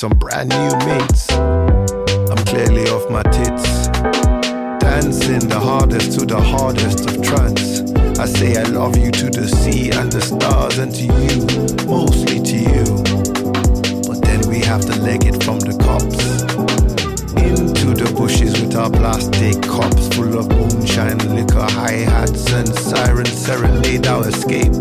Some 0.04 0.20
brand 0.20 0.50
new 0.50 0.76
mates. 0.86 1.32
I'm 1.32 2.44
clearly 2.44 2.84
off 2.90 3.10
my 3.10 3.24
tits. 3.32 3.88
Dancing 4.84 5.48
the 5.48 5.58
hardest 5.58 6.20
to 6.20 6.26
the 6.26 6.42
hardest 6.42 7.08
of 7.08 7.22
trance. 7.24 7.80
I 8.20 8.26
say 8.26 8.58
I 8.62 8.64
love 8.64 8.98
you 8.98 9.12
to 9.12 9.30
the 9.30 9.48
sea 9.48 9.92
and 9.92 10.12
the 10.12 10.20
stars 10.20 10.78
and 10.78 10.94
to 10.94 11.06
you, 11.08 11.88
mostly 11.88 12.42
to 12.52 12.58
you. 12.68 12.86
But 14.04 14.20
then 14.28 14.42
we 14.50 14.60
have 14.68 14.82
to 14.92 14.96
leg 15.00 15.24
it 15.24 15.42
from 15.42 15.60
the 15.60 15.72
cops. 15.80 16.20
Into 17.40 17.96
the 17.96 18.12
bushes 18.14 18.60
with 18.60 18.76
our 18.76 18.90
plastic 18.90 19.56
cups 19.64 20.14
full 20.18 20.38
of 20.38 20.50
moonshine, 20.50 21.20
liquor, 21.34 21.64
hi 21.80 22.04
hats, 22.12 22.52
and 22.52 22.68
sirens 22.76 23.32
serenade 23.32 24.06
our 24.08 24.28
escape. 24.28 24.76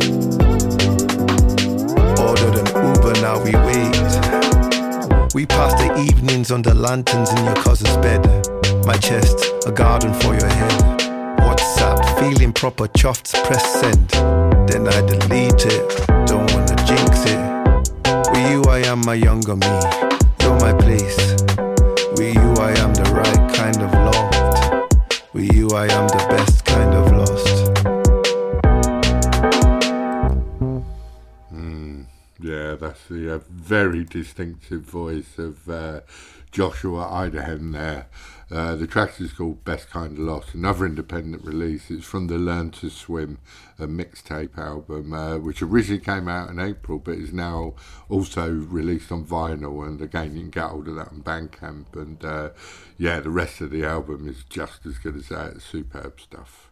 Ordered 2.18 2.58
an 2.58 2.66
Uber, 2.74 3.14
now 3.22 3.38
we 3.38 3.54
wait. 3.54 3.91
We 5.34 5.46
pass 5.46 5.72
the 5.80 5.98
evenings 5.98 6.50
under 6.52 6.74
lanterns 6.74 7.30
in 7.32 7.42
your 7.46 7.54
cousin's 7.54 7.96
bed. 7.98 8.20
My 8.84 8.98
chest, 8.98 9.66
a 9.66 9.72
garden 9.72 10.12
for 10.12 10.34
your 10.34 10.46
head. 10.46 10.80
WhatsApp, 11.40 12.20
feeling 12.20 12.52
proper 12.52 12.86
chuffed, 12.88 13.32
press 13.46 13.80
send. 13.80 14.10
Then 14.68 14.86
I 14.88 15.00
delete 15.06 15.64
it, 15.64 16.06
don't 16.26 16.52
wanna 16.52 16.76
jinx 16.84 17.24
it. 17.24 17.40
With 18.30 18.50
you, 18.50 18.62
I 18.70 18.82
am 18.84 19.00
my 19.06 19.14
younger 19.14 19.56
me, 19.56 19.72
you're 20.42 20.60
my 20.60 20.74
place. 20.74 21.16
With 22.12 22.34
you, 22.34 22.54
I 22.60 22.74
am 22.76 22.92
the 22.92 23.11
The 33.12 33.34
uh, 33.34 33.40
very 33.50 34.04
distinctive 34.04 34.84
voice 34.84 35.36
of 35.36 35.68
uh, 35.68 36.00
Joshua 36.50 37.10
Idehen 37.10 37.72
there. 37.72 38.06
Uh, 38.50 38.74
the 38.74 38.86
track 38.86 39.20
is 39.20 39.34
called 39.34 39.64
Best 39.64 39.90
Kind 39.90 40.12
of 40.12 40.20
Lost, 40.20 40.54
another 40.54 40.86
independent 40.86 41.44
release. 41.44 41.90
It's 41.90 42.06
from 42.06 42.28
the 42.28 42.38
Learn 42.38 42.70
to 42.70 42.88
Swim, 42.88 43.36
a 43.78 43.86
mixtape 43.86 44.56
album, 44.56 45.12
uh, 45.12 45.36
which 45.36 45.60
originally 45.60 46.02
came 46.02 46.26
out 46.26 46.48
in 46.48 46.58
April 46.58 46.98
but 46.98 47.16
is 47.16 47.34
now 47.34 47.74
also 48.08 48.50
released 48.50 49.12
on 49.12 49.26
vinyl. 49.26 49.86
And 49.86 50.00
again, 50.00 50.34
you 50.34 50.40
can 50.40 50.50
get 50.50 50.70
hold 50.70 50.88
of 50.88 50.94
that 50.94 51.08
on 51.08 51.22
Bandcamp. 51.22 51.94
And 51.94 52.24
uh, 52.24 52.50
yeah, 52.96 53.20
the 53.20 53.28
rest 53.28 53.60
of 53.60 53.70
the 53.70 53.84
album 53.84 54.26
is 54.26 54.42
just 54.48 54.86
as 54.86 54.96
good 54.96 55.16
as 55.16 55.28
that. 55.28 55.56
It's 55.56 55.66
superb 55.66 56.18
stuff. 56.18 56.71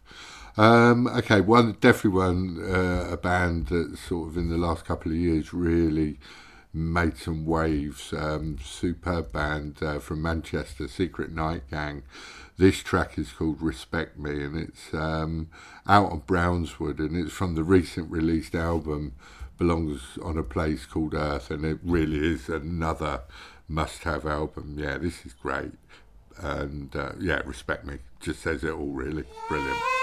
Um, 0.57 1.07
okay, 1.07 1.41
one 1.41 1.77
definitely 1.79 2.19
one 2.19 2.59
uh, 2.61 3.07
a 3.11 3.17
band 3.17 3.67
that 3.67 3.97
sort 3.97 4.29
of 4.29 4.37
in 4.37 4.49
the 4.49 4.57
last 4.57 4.85
couple 4.85 5.11
of 5.11 5.17
years 5.17 5.53
really 5.53 6.19
made 6.73 7.17
some 7.17 7.45
waves. 7.45 8.13
Um, 8.13 8.57
superb 8.63 9.31
band 9.31 9.81
uh, 9.81 9.99
from 9.99 10.21
Manchester, 10.21 10.87
Secret 10.87 11.31
Night 11.31 11.63
Gang. 11.69 12.03
This 12.57 12.83
track 12.83 13.17
is 13.17 13.31
called 13.31 13.61
Respect 13.61 14.19
Me, 14.19 14.43
and 14.43 14.57
it's 14.57 14.93
um, 14.93 15.49
out 15.87 16.11
of 16.11 16.27
Brownswood, 16.27 16.99
and 16.99 17.15
it's 17.15 17.33
from 17.33 17.55
the 17.55 17.63
recent 17.63 18.11
released 18.11 18.53
album 18.53 19.13
Belongs 19.57 20.17
on 20.21 20.37
a 20.37 20.43
Place 20.43 20.85
Called 20.85 21.13
Earth, 21.13 21.49
and 21.49 21.65
it 21.65 21.79
really 21.83 22.33
is 22.33 22.49
another 22.49 23.21
must-have 23.67 24.25
album. 24.25 24.75
Yeah, 24.77 24.97
this 24.97 25.25
is 25.25 25.33
great, 25.33 25.73
and 26.37 26.95
uh, 26.95 27.13
yeah, 27.19 27.41
Respect 27.45 27.85
Me 27.85 27.97
just 28.19 28.41
says 28.41 28.63
it 28.63 28.71
all. 28.71 28.87
Really 28.87 29.23
brilliant. 29.47 30.00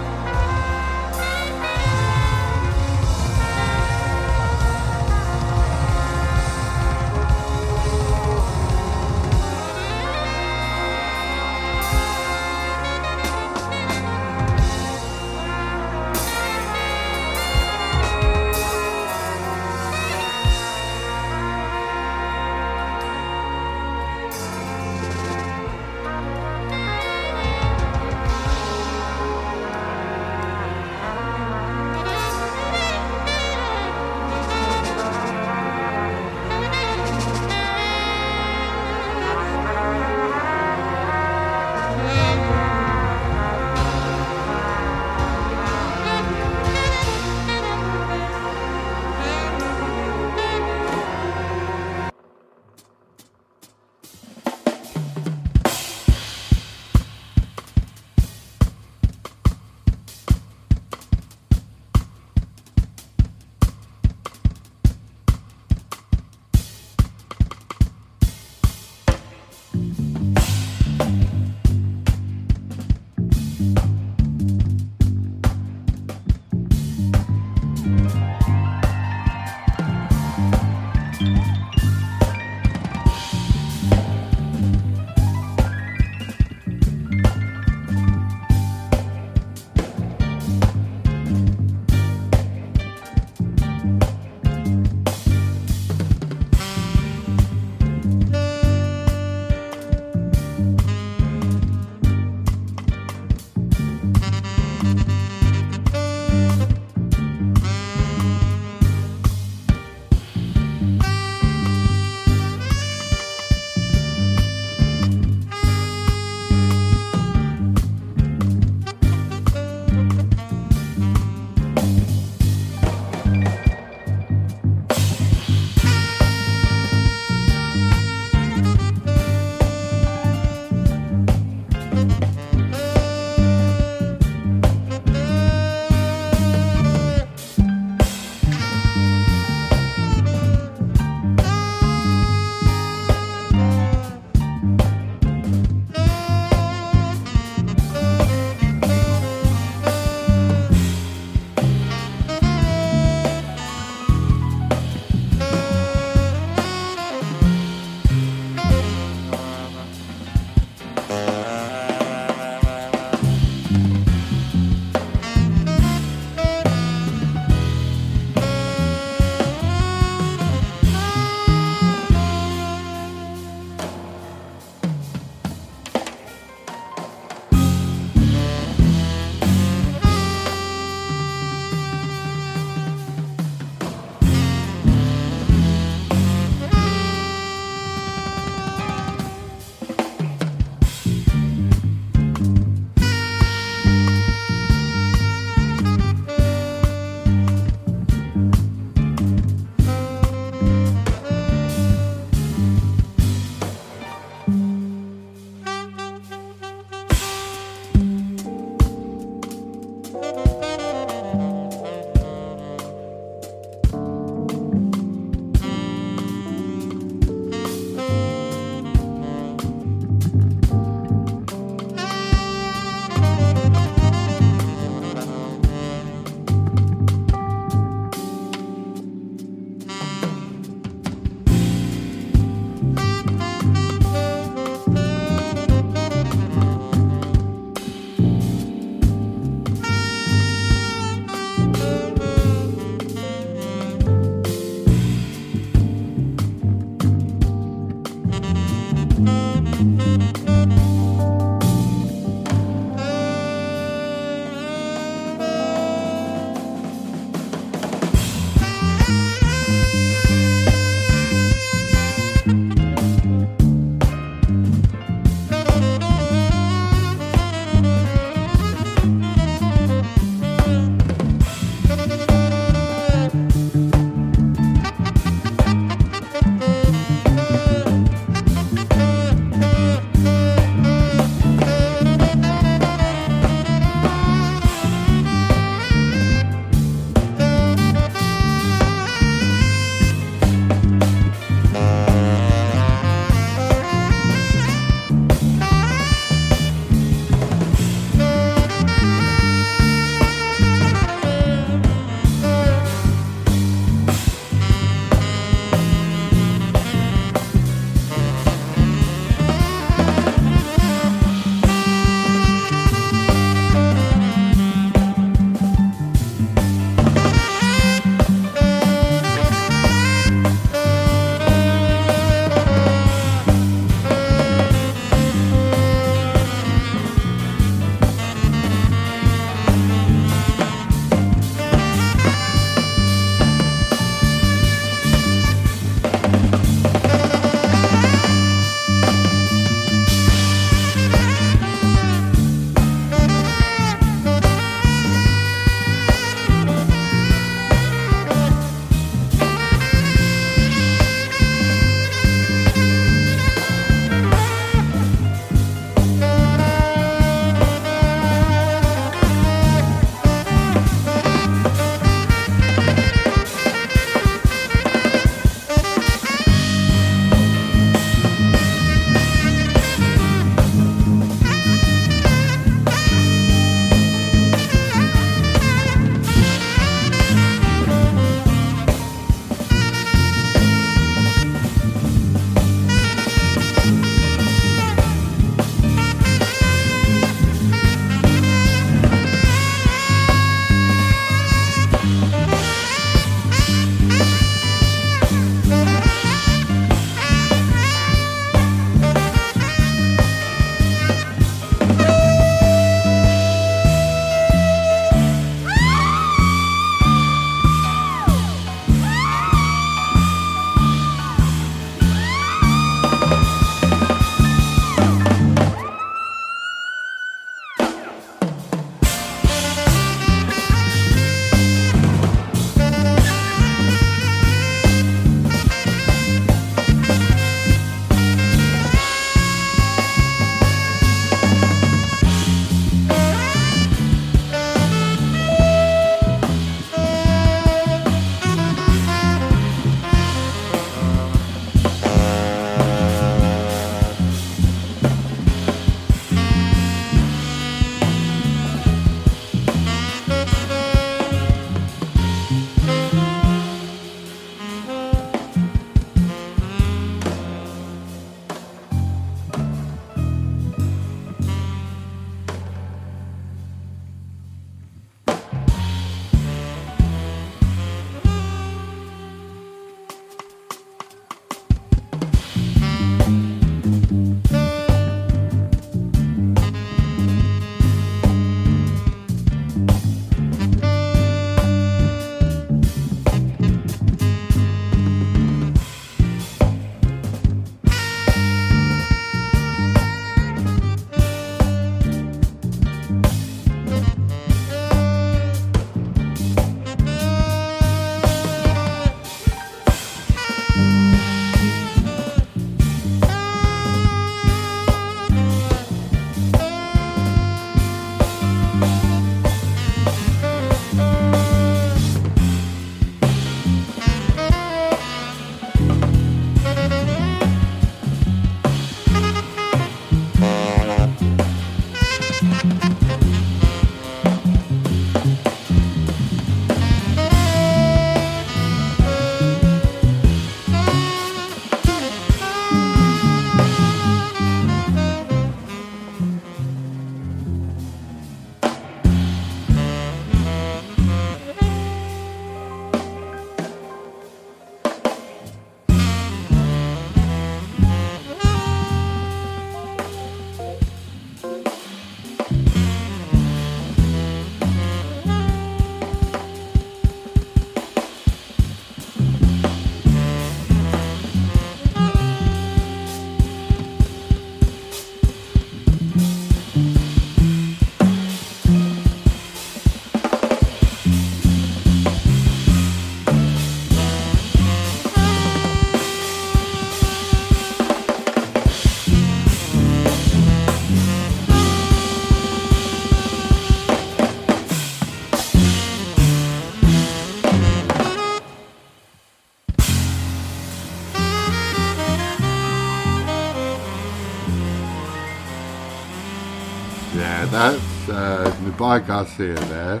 That's 597.52 598.08
uh, 598.08 598.50
Nubya 598.62 599.06
Garcia 599.06 599.54
there, 599.54 600.00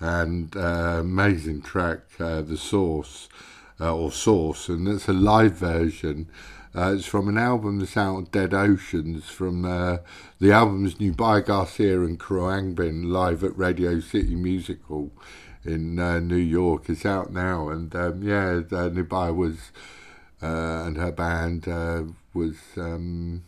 and 0.00 0.56
uh, 0.56 0.96
amazing 1.00 1.60
track, 1.60 1.98
uh, 2.18 2.40
The 2.40 2.56
Source, 2.56 3.28
uh, 3.78 3.94
or 3.94 4.10
Source, 4.10 4.70
and 4.70 4.88
it's 4.88 5.06
a 5.06 5.12
live 5.12 5.52
version. 5.52 6.26
Uh, 6.74 6.94
it's 6.96 7.04
from 7.04 7.28
an 7.28 7.36
album 7.36 7.80
that's 7.80 7.98
out, 7.98 8.32
Dead 8.32 8.54
Oceans, 8.54 9.26
from 9.26 9.66
uh, 9.66 9.98
the 10.40 10.52
album's 10.52 10.94
Nubya 10.94 11.44
Garcia 11.44 12.00
and 12.00 12.18
Khruangbin 12.18 13.12
live 13.12 13.44
at 13.44 13.58
Radio 13.58 14.00
City 14.00 14.34
Music 14.34 14.82
Hall 14.84 15.12
in 15.66 15.96
New 16.26 16.36
York. 16.36 16.88
It's 16.88 17.04
out 17.04 17.30
now, 17.30 17.68
and 17.68 17.94
um, 17.94 18.22
yeah, 18.22 18.62
Nubya 18.70 19.36
was, 19.36 19.70
and 20.40 20.96
her 20.96 21.12
band 21.12 21.66
was. 22.32 22.56
Um, 22.78 23.42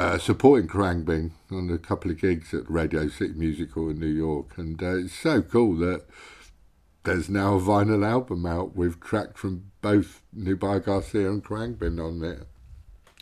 uh, 0.00 0.16
supporting 0.16 0.66
Khruangbin 0.66 1.32
on 1.52 1.68
a 1.68 1.76
couple 1.76 2.10
of 2.10 2.18
gigs 2.18 2.54
at 2.54 2.68
Radio 2.70 3.08
City 3.08 3.34
Music 3.34 3.72
Hall 3.72 3.90
in 3.90 4.00
New 4.00 4.06
York, 4.06 4.56
and 4.56 4.82
uh, 4.82 4.96
it's 4.96 5.12
so 5.12 5.42
cool 5.42 5.76
that 5.76 6.06
there's 7.04 7.28
now 7.28 7.56
a 7.56 7.60
vinyl 7.60 8.06
album 8.06 8.46
out 8.46 8.74
with 8.74 8.98
tracks 9.02 9.38
from 9.38 9.70
both 9.82 10.22
Nubya 10.34 10.82
Garcia 10.82 11.30
and 11.30 11.44
Khruangbin 11.44 12.02
on 12.02 12.24
it. 12.24 12.46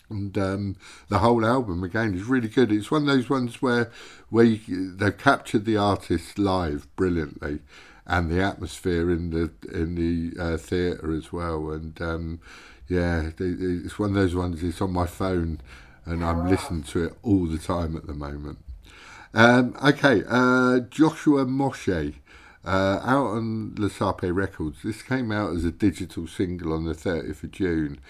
And 0.09 0.39
um, 0.39 0.77
the 1.09 1.19
whole 1.19 1.45
album 1.45 1.83
again 1.83 2.15
is 2.15 2.23
really 2.23 2.47
good. 2.47 2.71
It's 2.71 2.93
one 2.93 3.03
of 3.03 3.09
those 3.09 3.29
ones 3.29 3.61
where 3.61 3.91
where 4.29 4.45
you, 4.45 4.95
they've 4.95 5.19
captured 5.19 5.65
the 5.65 5.77
artist 5.77 6.39
live 6.39 6.87
brilliantly, 6.95 7.59
and 8.07 8.31
the 8.31 8.41
atmosphere 8.41 9.11
in 9.11 9.31
the 9.31 9.51
in 9.77 9.97
the 9.97 10.41
uh, 10.41 10.57
theatre 10.57 11.13
as 11.13 11.33
well. 11.33 11.73
And 11.73 12.01
um, 12.01 12.41
yeah, 12.89 13.31
it's 13.37 13.99
one 13.99 14.11
of 14.11 14.15
those 14.15 14.37
ones. 14.37 14.63
It's 14.63 14.81
on 14.81 14.93
my 14.93 15.07
phone 15.07 15.61
and 16.09 16.25
I'm 16.25 16.49
listening 16.49 16.83
to 16.85 17.05
it 17.05 17.15
all 17.23 17.47
the 17.47 17.59
time 17.59 17.97
at 17.97 18.07
the 18.07 18.15
moment. 18.15 18.59
Um, 19.35 19.77
okay, 19.85 20.25
uh, 20.27 20.81
Joshua 20.81 21.45
Moshe, 21.45 22.15
uh, 22.65 23.01
out 23.05 23.27
on 23.27 23.75
La 23.77 23.89
Sape 23.89 24.35
Records. 24.35 24.79
This 24.83 25.03
came 25.03 25.31
out 25.31 25.55
as 25.55 25.65
a 25.65 25.71
digital 25.71 26.27
single 26.27 26.73
on 26.73 26.87
the 26.87 26.95
30th 26.95 27.45
of 27.45 27.51
June, 27.51 28.01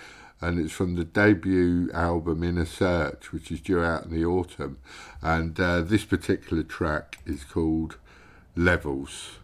and 0.40 0.60
it's 0.60 0.72
from 0.72 0.94
the 0.94 1.04
debut 1.04 1.90
album 1.92 2.44
Inner 2.44 2.66
Search, 2.66 3.32
which 3.32 3.50
is 3.50 3.60
due 3.60 3.82
out 3.82 4.04
in 4.04 4.12
the 4.12 4.24
autumn. 4.24 4.78
And 5.20 5.58
uh, 5.58 5.80
this 5.80 6.04
particular 6.04 6.62
track 6.62 7.18
is 7.26 7.42
called 7.42 7.96
Levels. 8.54 9.38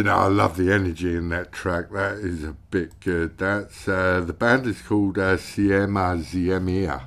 You 0.00 0.04
know, 0.04 0.16
I 0.16 0.28
love 0.28 0.56
the 0.56 0.72
energy 0.72 1.14
in 1.14 1.28
that 1.28 1.52
track. 1.52 1.90
That 1.90 2.14
is 2.14 2.42
a 2.42 2.56
bit 2.70 2.98
good. 3.00 3.36
That's 3.36 3.86
uh, 3.86 4.22
the 4.26 4.32
band 4.32 4.66
is 4.66 4.80
called 4.80 5.18
uh, 5.18 5.36
Siema 5.36 6.16
Ziemia, 6.24 7.02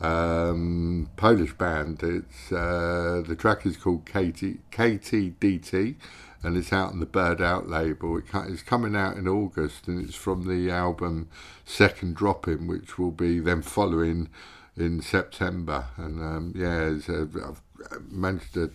um, 0.00 1.10
Polish 1.16 1.54
band. 1.54 2.00
It's 2.04 2.52
uh, 2.52 3.24
the 3.26 3.34
track 3.34 3.66
is 3.66 3.76
called 3.76 4.06
KT, 4.06 4.70
KTDT, 4.70 5.96
and 6.44 6.56
it's 6.56 6.72
out 6.72 6.92
on 6.92 7.00
the 7.00 7.06
Byrd 7.06 7.42
Out 7.42 7.68
label. 7.68 8.16
It, 8.18 8.26
it's 8.32 8.62
coming 8.62 8.94
out 8.94 9.16
in 9.16 9.26
August, 9.26 9.88
and 9.88 10.00
it's 10.06 10.14
from 10.14 10.46
the 10.46 10.70
album 10.70 11.28
Second 11.64 12.14
Dropping, 12.14 12.68
which 12.68 13.00
will 13.00 13.10
be 13.10 13.40
then 13.40 13.62
following 13.62 14.28
in 14.76 15.02
September. 15.02 15.86
And 15.96 16.22
um, 16.22 16.52
yeah, 16.54 16.98
I've 17.08 17.62
managed 18.08 18.54
to 18.54 18.70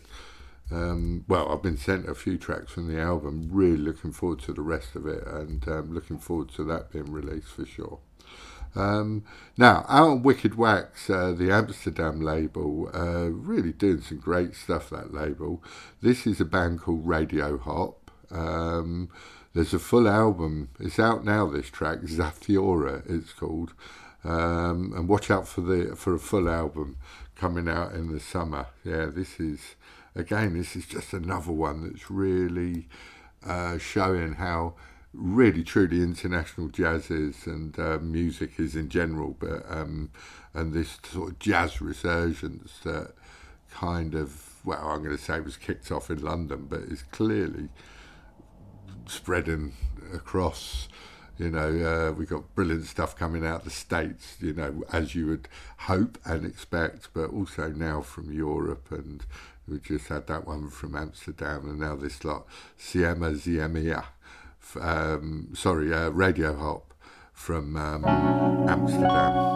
um, 0.71 1.25
well, 1.27 1.51
I've 1.51 1.61
been 1.61 1.77
sent 1.77 2.09
a 2.09 2.15
few 2.15 2.37
tracks 2.37 2.71
from 2.71 2.87
the 2.87 2.99
album. 2.99 3.49
Really 3.51 3.77
looking 3.77 4.11
forward 4.11 4.39
to 4.41 4.53
the 4.53 4.61
rest 4.61 4.95
of 4.95 5.05
it, 5.07 5.25
and 5.27 5.67
um, 5.67 5.93
looking 5.93 6.17
forward 6.17 6.49
to 6.55 6.63
that 6.65 6.91
being 6.91 7.11
released 7.11 7.49
for 7.49 7.65
sure. 7.65 7.99
Um, 8.75 9.23
now, 9.57 9.85
out 9.87 10.07
on 10.07 10.23
Wicked 10.23 10.55
Wax, 10.55 11.09
uh, 11.09 11.33
the 11.33 11.51
Amsterdam 11.51 12.21
label, 12.21 12.89
uh, 12.93 13.29
really 13.29 13.71
doing 13.71 14.01
some 14.01 14.17
great 14.17 14.55
stuff. 14.55 14.89
That 14.89 15.13
label. 15.13 15.63
This 16.01 16.25
is 16.25 16.41
a 16.41 16.45
band 16.45 16.81
called 16.81 17.05
Radiohop. 17.05 17.95
Um, 18.31 19.09
there's 19.53 19.73
a 19.73 19.79
full 19.79 20.07
album. 20.07 20.69
It's 20.79 20.97
out 20.97 21.23
now. 21.23 21.45
This 21.47 21.69
track, 21.69 21.99
Zathura, 22.03 23.03
it's 23.07 23.33
called. 23.33 23.73
Um, 24.23 24.93
and 24.95 25.07
watch 25.07 25.29
out 25.29 25.47
for 25.47 25.61
the 25.61 25.95
for 25.95 26.15
a 26.15 26.19
full 26.19 26.49
album 26.49 26.97
coming 27.35 27.67
out 27.67 27.93
in 27.93 28.11
the 28.11 28.19
summer. 28.19 28.67
Yeah, 28.83 29.07
this 29.07 29.39
is 29.39 29.75
again, 30.15 30.57
this 30.57 30.75
is 30.75 30.85
just 30.85 31.13
another 31.13 31.51
one 31.51 31.87
that's 31.87 32.09
really 32.09 32.87
uh, 33.45 33.77
showing 33.77 34.33
how 34.33 34.75
really 35.13 35.63
truly 35.63 36.01
international 36.01 36.69
jazz 36.69 37.11
is 37.11 37.45
and 37.45 37.77
uh, 37.77 37.99
music 37.99 38.59
is 38.59 38.75
in 38.75 38.89
general, 38.89 39.35
but 39.39 39.63
um, 39.69 40.09
and 40.53 40.73
this 40.73 40.97
sort 41.03 41.31
of 41.31 41.39
jazz 41.39 41.81
resurgence 41.81 42.79
that 42.83 43.13
kind 43.71 44.15
of 44.15 44.53
well, 44.65 44.89
I'm 44.89 45.03
going 45.03 45.15
to 45.15 45.21
say 45.21 45.39
was 45.39 45.57
kicked 45.57 45.91
off 45.91 46.09
in 46.09 46.21
London, 46.21 46.67
but 46.69 46.81
is 46.81 47.03
clearly 47.03 47.69
spreading 49.07 49.73
across. 50.13 50.87
You 51.37 51.49
know, 51.49 52.09
uh, 52.09 52.11
we've 52.13 52.29
got 52.29 52.53
brilliant 52.55 52.85
stuff 52.85 53.17
coming 53.17 53.45
out 53.45 53.59
of 53.59 53.63
the 53.65 53.71
States, 53.71 54.37
you 54.39 54.53
know, 54.53 54.83
as 54.91 55.15
you 55.15 55.25
would 55.27 55.49
hope 55.79 56.17
and 56.23 56.45
expect, 56.45 57.09
but 57.13 57.31
also 57.31 57.69
now 57.69 58.01
from 58.01 58.31
Europe 58.31 58.91
and 58.91 59.25
we 59.67 59.79
just 59.79 60.07
had 60.07 60.27
that 60.27 60.45
one 60.45 60.69
from 60.69 60.95
Amsterdam, 60.95 61.69
and 61.69 61.79
now 61.79 61.95
this 61.95 62.23
lot, 62.23 62.45
Siema 62.77 63.33
Ziemia, 63.35 64.05
um, 64.79 65.49
sorry, 65.53 65.93
uh, 65.93 66.09
Radiohop 66.09 66.83
from 67.33 67.75
um, 67.75 68.05
Amsterdam. 68.67 69.53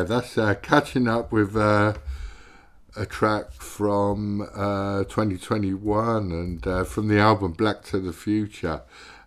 Yeah, 0.00 0.04
that's 0.04 0.38
uh, 0.38 0.54
catching 0.54 1.06
up 1.06 1.30
with 1.30 1.54
uh, 1.54 1.92
a 2.96 3.04
track 3.04 3.52
from 3.52 4.40
uh, 4.40 5.04
2021 5.04 6.32
and 6.32 6.66
uh, 6.66 6.84
from 6.84 7.08
the 7.08 7.18
album 7.18 7.52
Black 7.52 7.82
to 7.84 7.98
the 8.00 8.14
Future, 8.14 8.80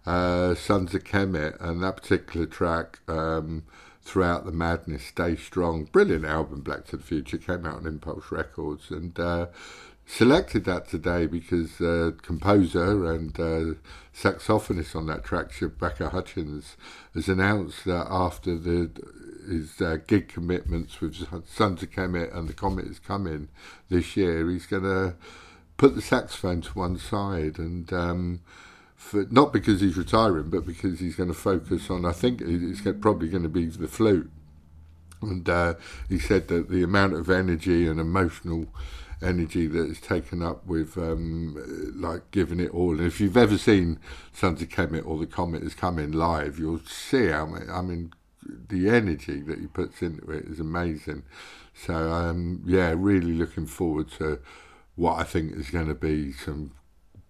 uh, 0.08 0.56
Sons 0.56 0.96
of 0.96 1.04
Kemet, 1.04 1.62
and 1.62 1.84
that 1.84 1.98
particular 1.98 2.48
track. 2.48 3.02
Um, 3.08 3.66
Throughout 4.02 4.46
the 4.46 4.52
Madness, 4.52 5.06
Stay 5.06 5.36
Strong. 5.36 5.86
Brilliant 5.92 6.26
album, 6.26 6.62
Black 6.62 6.86
to 6.88 6.98
the 6.98 7.04
Future, 7.04 7.38
came 7.38 7.68
out 7.68 7.78
on 7.78 7.88
Impulse 7.88 8.32
Records. 8.32 8.90
And 8.90 9.18
uh, 9.20 9.46
selected 10.06 10.66
that 10.66 10.88
today 10.88 11.28
because 11.28 11.80
uh, 11.80 12.12
composer 12.22 13.12
and 13.14 13.40
uh, 13.40 13.76
saxophonist 14.14 14.96
on 14.96 15.06
that 15.06 15.24
track, 15.24 15.52
Shabaka 15.52 16.12
Hutchings, 16.12 16.76
has 17.14 17.30
announced 17.30 17.86
that 17.86 18.08
after 18.10 18.58
the 18.58 18.90
his 19.48 19.82
uh, 19.82 19.98
gig 20.08 20.28
commitments 20.28 21.02
with 21.02 21.16
of 21.84 21.88
Kemet 21.88 22.36
and 22.36 22.48
the 22.48 22.54
Comet 22.54 22.86
is 22.86 23.00
coming 23.00 23.50
this 23.90 24.18
year, 24.18 24.50
he's 24.50 24.66
going 24.66 24.84
to 24.84 25.16
put 25.78 25.96
the 25.96 26.02
saxophone 26.02 26.62
to 26.62 26.72
one 26.72 26.98
side 26.98 27.58
and. 27.58 27.92
Um, 27.92 28.42
for, 29.04 29.26
not 29.30 29.52
because 29.52 29.82
he's 29.82 29.98
retiring, 29.98 30.50
but 30.50 30.66
because 30.66 31.00
he's 31.00 31.16
going 31.16 31.28
to 31.28 31.36
focus 31.36 31.90
on. 31.90 32.06
I 32.06 32.14
think 32.14 32.42
it's 32.42 32.82
probably 32.82 33.28
going 33.28 33.44
to 33.44 33.50
be 33.50 33.66
the 33.66 33.88
flute. 33.88 34.32
And 35.22 35.48
uh, 35.48 35.76
he 36.10 36.20
said 36.20 36.48
that 36.48 36.70
the 36.70 36.84
amount 36.84 37.14
of 37.14 37.30
energy 37.30 37.88
and 37.88 38.00
emotional 38.00 38.68
energy 39.22 39.68
that 39.68 39.90
is 39.90 40.02
taken 40.02 40.42
up 40.42 40.66
with 40.66 40.98
um, 40.98 41.94
like 41.96 42.32
giving 42.32 42.60
it 42.60 42.72
all. 42.72 42.92
And 42.92 43.08
if 43.08 43.22
you've 43.22 43.38
ever 43.38 43.58
seen 43.58 44.00
of 44.62 44.70
Kemet 44.70 45.06
or 45.06 45.18
The 45.18 45.28
Comet 45.28 45.64
is 45.64 45.74
coming 45.74 46.12
live, 46.12 46.60
you'll 46.60 46.80
see 46.80 47.28
how 47.28 47.56
I 47.72 47.82
mean 47.82 48.14
the 48.46 48.90
energy 48.90 49.42
that 49.42 49.60
he 49.60 49.68
puts 49.68 50.02
into 50.02 50.30
it 50.32 50.46
is 50.46 50.60
amazing. 50.60 51.24
So 51.74 52.12
um, 52.12 52.62
yeah, 52.66 52.94
really 52.96 53.34
looking 53.34 53.66
forward 53.66 54.12
to 54.20 54.40
what 54.96 55.20
I 55.20 55.24
think 55.24 55.54
is 55.54 55.70
going 55.70 55.88
to 55.88 55.96
be 55.96 56.32
some 56.32 56.72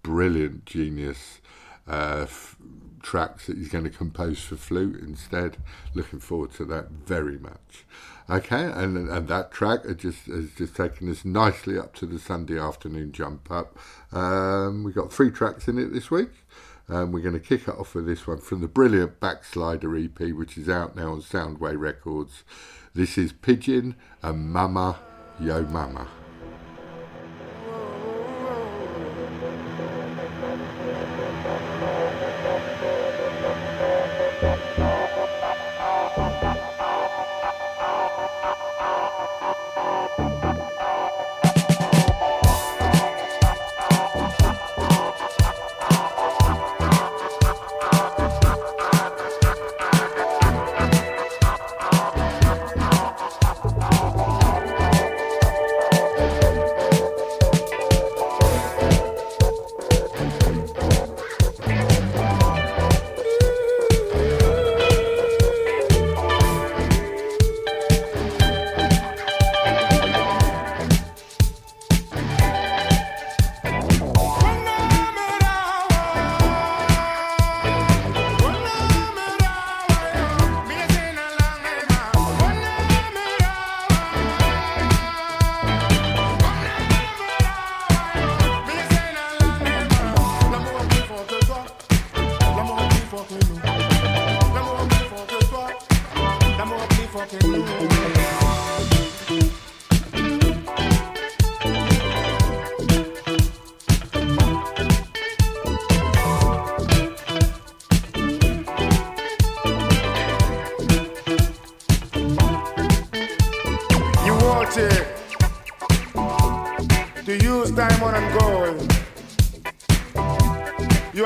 brilliant 0.02 0.66
genius 0.66 1.40
uh, 1.88 2.22
f- 2.24 2.58
tracks 3.02 3.48
that 3.48 3.58
he's 3.58 3.70
going 3.70 3.84
to 3.84 3.90
compose 3.90 4.42
for 4.42 4.56
flute 4.56 5.00
instead. 5.02 5.58
Looking 5.94 6.20
forward 6.20 6.52
to 6.54 6.66
that 6.66 6.90
very 6.90 7.38
much. 7.38 7.86
Okay, 8.30 8.72
and 8.74 9.10
and 9.10 9.28
that 9.28 9.52
track 9.52 9.84
has 9.86 9.98
just 9.98 10.28
has 10.28 10.52
just 10.54 10.76
taken 10.76 11.10
us 11.12 11.26
nicely 11.26 11.78
up 11.78 11.94
to 11.96 12.06
the 12.06 12.20
Sunday 12.20 12.58
afternoon 12.58 13.12
jump 13.12 13.52
up. 13.52 13.78
Um, 14.14 14.84
we 14.84 14.94
got 14.94 15.12
three 15.12 15.30
tracks 15.30 15.68
in 15.68 15.78
it 15.78 15.94
this 15.94 16.10
week. 16.10 16.30
Um, 16.90 17.12
we're 17.12 17.22
going 17.22 17.34
to 17.34 17.40
kick 17.40 17.68
it 17.68 17.78
off 17.78 17.96
with 17.96 18.06
this 18.06 18.28
one 18.28 18.40
from 18.40 18.62
the 18.62 18.68
brilliant 18.68 19.20
Backslider 19.20 19.96
EP, 19.98 20.36
which 20.36 20.58
is 20.58 20.68
out 20.68 20.96
now 20.96 21.14
on 21.14 21.22
Soundway 21.22 21.78
Records. 21.80 22.44
This 22.94 23.18
is 23.18 23.32
Pigeon 23.32 23.96
and 24.22 24.52
Mama 24.52 25.00
Yo 25.40 25.64
Mama. 25.64 26.08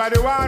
The 0.10 0.22
one 0.22 0.47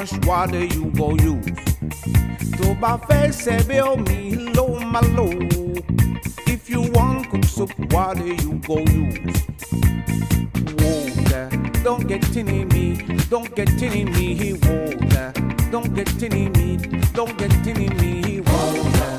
wash 0.00 0.26
water, 0.26 0.64
you 0.64 0.86
go 0.96 1.10
use. 1.16 1.44
To 2.56 2.74
ba 2.80 2.98
face 3.06 3.46
oh 3.48 3.96
me 3.96 4.34
low 4.56 4.78
my 4.80 5.00
low. 5.16 5.32
If 6.46 6.70
you 6.70 6.82
want 6.92 7.30
cook 7.30 7.44
soup 7.44 7.72
water, 7.92 8.26
you 8.26 8.52
go 8.66 8.78
use. 8.78 9.42
Water, 10.80 11.50
don't 11.84 12.06
get 12.08 12.34
in 12.34 12.68
me, 12.68 12.86
don't 13.28 13.54
get 13.54 13.82
in 13.82 14.10
me, 14.14 14.34
he 14.34 14.52
water. 14.54 15.32
Don't 15.70 15.94
get 15.94 16.22
in 16.22 16.52
me, 16.52 16.76
don't 17.12 17.36
get 17.36 17.66
in 17.66 17.96
me, 18.00 18.22
he 18.24 18.40
water. 18.40 19.10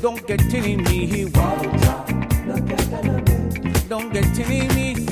Don't 0.00 0.26
get 0.26 0.54
in 0.54 0.82
me, 0.84 1.06
he 1.06 1.24
water. 1.26 2.04
Don't 3.88 4.12
get 4.12 4.38
in 4.38 4.74
me. 4.74 5.03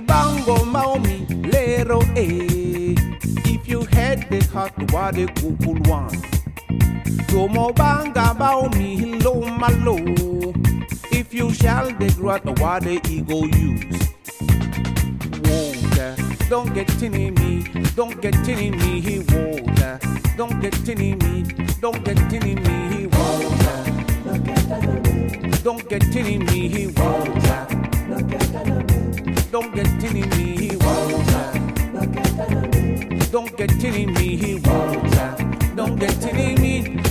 Bango 0.00 0.56
maomi 0.64 1.26
lero 1.52 2.00
eh. 2.16 2.94
If 3.44 3.66
you 3.66 3.84
had 3.84 4.28
the 4.28 4.44
heart, 4.52 4.72
what 4.92 5.14
the 5.14 5.26
cool 5.36 5.76
one. 5.90 6.20
Tomo 7.28 7.72
banga 7.72 8.34
baomi 8.34 9.18
lo 9.22 9.40
malo. 9.40 9.96
If 11.10 11.32
you 11.32 11.52
shall 11.54 11.86
the 11.92 12.10
what 12.60 12.82
the 12.82 13.00
ego 13.08 13.44
use. 13.46 14.12
Water, 15.48 16.16
don't 16.50 16.74
get 16.74 17.02
in 17.02 17.34
me, 17.34 17.64
don't 17.94 18.20
get 18.20 18.48
in 18.48 18.76
me, 18.76 19.20
water. 19.20 19.98
Don't 20.36 20.60
get 20.60 20.88
in 20.88 21.18
me, 21.18 21.42
don't 21.80 22.04
get 22.04 22.32
in 22.32 22.62
me, 22.62 22.96
he 22.96 23.06
water. 23.06 23.78
Don't 25.64 25.88
get 25.88 26.16
in 26.16 26.44
me, 26.44 26.86
water. 26.88 27.66
Don't 29.52 29.74
get 29.74 29.86
in 30.04 30.28
me, 30.30 30.76
water. 30.76 31.66
Don't 33.30 33.56
get 33.56 33.84
in 33.84 34.12
me, 34.14 34.60
water. 34.64 35.36
Don't 35.74 35.96
get 35.98 36.24
in 36.34 36.60
me. 36.60 37.05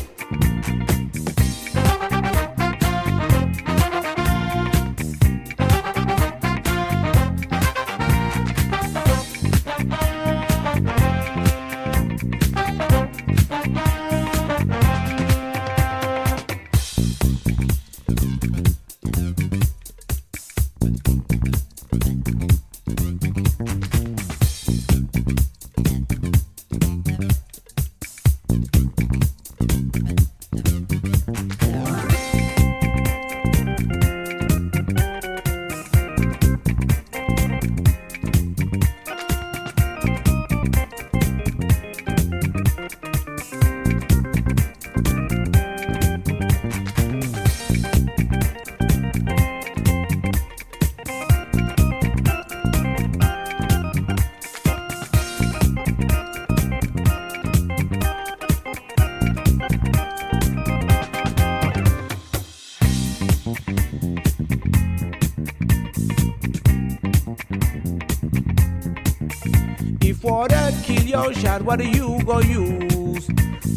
Shot, 71.40 71.62
what 71.62 71.80
do 71.80 71.88
you 71.88 72.20
go 72.24 72.40
use? 72.40 73.28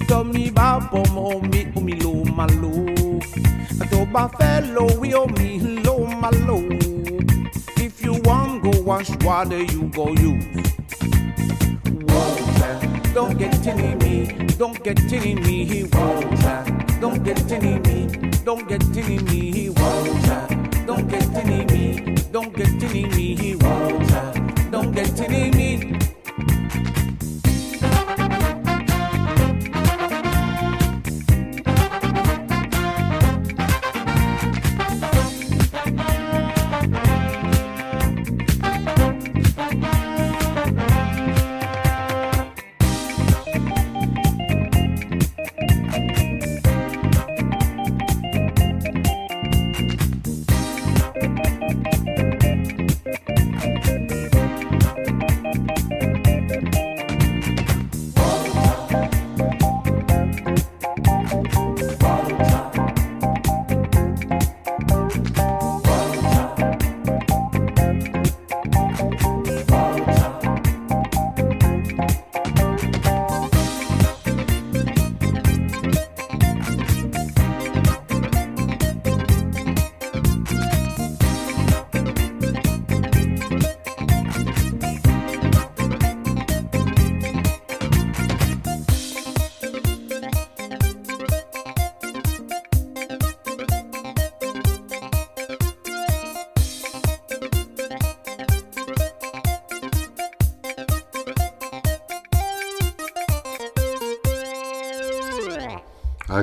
Tell 0.07 0.25
me 0.25 0.49
about 0.49 0.91
pomo 0.91 1.41
mi 1.41 1.71
umi 1.77 1.95
lo 2.01 2.25
malo. 2.25 2.73
To 3.91 4.07
ba 4.07 4.29
fellow 4.39 4.89
we 4.99 5.15
o 5.15 5.27
mi 5.27 5.59
lo 5.85 6.07
malo. 6.07 6.59
If 7.77 8.03
you 8.03 8.15
want 8.25 8.63
go 8.63 8.73
wash 8.83 9.11
water, 9.25 9.63
you 9.63 9.91
go 9.95 10.09
use. 10.09 10.45
Water, 12.09 12.75
don't 13.15 13.39
get 13.39 13.67
in 13.67 13.99
me, 13.99 14.27
don't 14.57 14.83
get 14.83 15.13
in 15.13 15.43
me, 15.43 15.85
water. 15.93 16.65
Don't 17.01 17.23
get 17.23 17.53
in 17.53 17.83
me, 17.83 18.31
don't 18.45 18.69
get 18.69 18.83
in 18.97 19.25
me, 19.27 19.71
water. 19.71 20.41
Don't 20.87 21.09
get 21.09 21.25
in 21.45 21.67
me, 21.67 22.17
don't 22.33 22.55
get 22.55 22.83
in 22.83 23.09
me, 23.11 23.57
water. 23.57 24.33
Don't 24.71 24.93
get 24.93 25.21
in 25.21 25.51
me. 25.57 25.68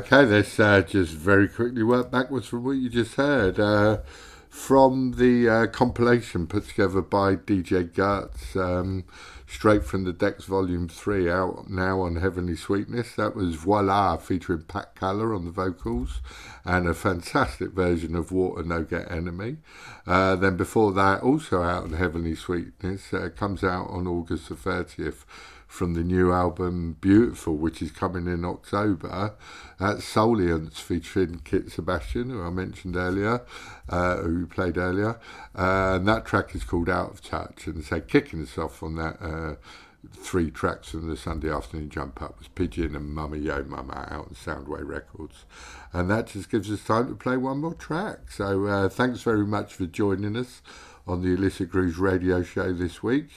Okay, 0.06 0.24
let's 0.24 0.60
uh, 0.60 0.84
just 0.84 1.14
very 1.14 1.48
quickly 1.48 1.82
work 1.82 2.12
backwards 2.12 2.46
from 2.46 2.64
what 2.64 2.74
you 2.74 2.90
just 2.92 3.16
heard. 3.16 3.60
Uh, 3.60 4.02
from 4.50 5.14
the 5.14 5.50
uh, 5.50 5.66
compilation 5.66 6.46
put 6.46 6.68
together 6.68 7.02
by 7.02 7.36
DJ 7.36 7.92
Guts, 7.92 8.56
um, 8.56 9.06
straight 9.48 9.84
from 9.84 10.04
the 10.04 10.14
Decks 10.14 10.44
Volume 10.44 10.88
3, 10.88 11.28
out 11.32 11.72
now 11.72 12.02
on 12.02 12.18
Heavenly 12.18 12.56
Sweetness. 12.56 13.16
That 13.16 13.36
was 13.36 13.56
Voilaa 13.56 14.22
featuring 14.22 14.66
Pat 14.68 14.94
Kalla 14.94 15.36
on 15.36 15.46
the 15.46 15.52
vocals 15.52 16.22
and 16.64 16.88
a 16.88 16.94
fantastic 16.94 17.72
version 17.72 18.16
of 18.16 18.32
Water 18.32 18.62
No 18.62 18.84
Get 18.84 19.12
Enemy. 19.12 19.58
Uh, 20.06 20.36
then 20.36 20.56
before 20.56 20.92
that, 20.92 21.24
also 21.24 21.64
out 21.64 21.86
on 21.86 21.94
Heavenly 21.94 22.36
Sweetness, 22.36 23.12
uh, 23.12 23.30
comes 23.36 23.64
out 23.64 23.90
on 23.90 24.06
August 24.06 24.50
the 24.50 24.56
30th 24.56 25.26
from 25.76 25.94
the 25.94 26.04
new 26.04 26.32
album 26.32 26.96
Beautiful, 27.02 27.58
which 27.58 27.82
is 27.82 27.92
coming 27.92 28.28
in 28.28 28.46
October. 28.46 29.36
That's 29.78 30.06
Souleance 30.06 30.80
featuring 30.80 31.42
Kit 31.44 31.70
Sebastian, 31.70 32.30
who 32.30 32.42
I 32.42 32.50
mentioned 32.50 32.96
earlier, 32.96 33.46
uh, 33.90 34.18
who 34.18 34.48
played 34.48 34.78
earlier. 34.78 35.20
Uh, 35.54 35.98
and 35.98 36.08
that 36.08 36.26
track 36.26 36.56
is 36.56 36.64
called 36.64 36.90
Out 36.90 37.12
of 37.12 37.22
Touch. 37.22 37.68
And 37.68 37.84
so 37.84 38.00
kicking 38.00 38.42
us 38.42 38.58
off 38.58 38.82
on 38.82 38.96
that 38.96 39.22
uh, 39.22 39.56
three 40.14 40.50
tracks 40.50 40.90
from 40.90 41.10
the 41.10 41.18
Sunday 41.18 41.52
afternoon 41.52 41.90
jump 41.90 42.22
up 42.22 42.40
was 42.40 42.48
Pigeon 42.48 42.96
and 42.96 43.14
Mama 43.14 43.36
Yo 43.36 43.64
Mama 43.64 44.08
out 44.10 44.28
on 44.28 44.36
Soundway 44.36 44.88
Records. 44.88 45.44
And 45.92 46.10
that 46.10 46.28
just 46.28 46.50
gives 46.50 46.72
us 46.72 46.86
time 46.86 47.10
to 47.10 47.16
play 47.16 47.36
one 47.36 47.60
more 47.60 47.74
track. 47.74 48.32
So 48.32 48.66
uh, 48.66 48.88
thanks 48.88 49.24
very 49.24 49.46
much 49.46 49.74
for 49.74 49.86
joining 49.86 50.38
us 50.38 50.62
on 51.08 51.22
the 51.22 51.34
Illicit 51.34 51.70
Grooves 51.70 51.98
radio 51.98 52.42
show 52.42 52.74
this 52.74 53.04
week. 53.04 53.30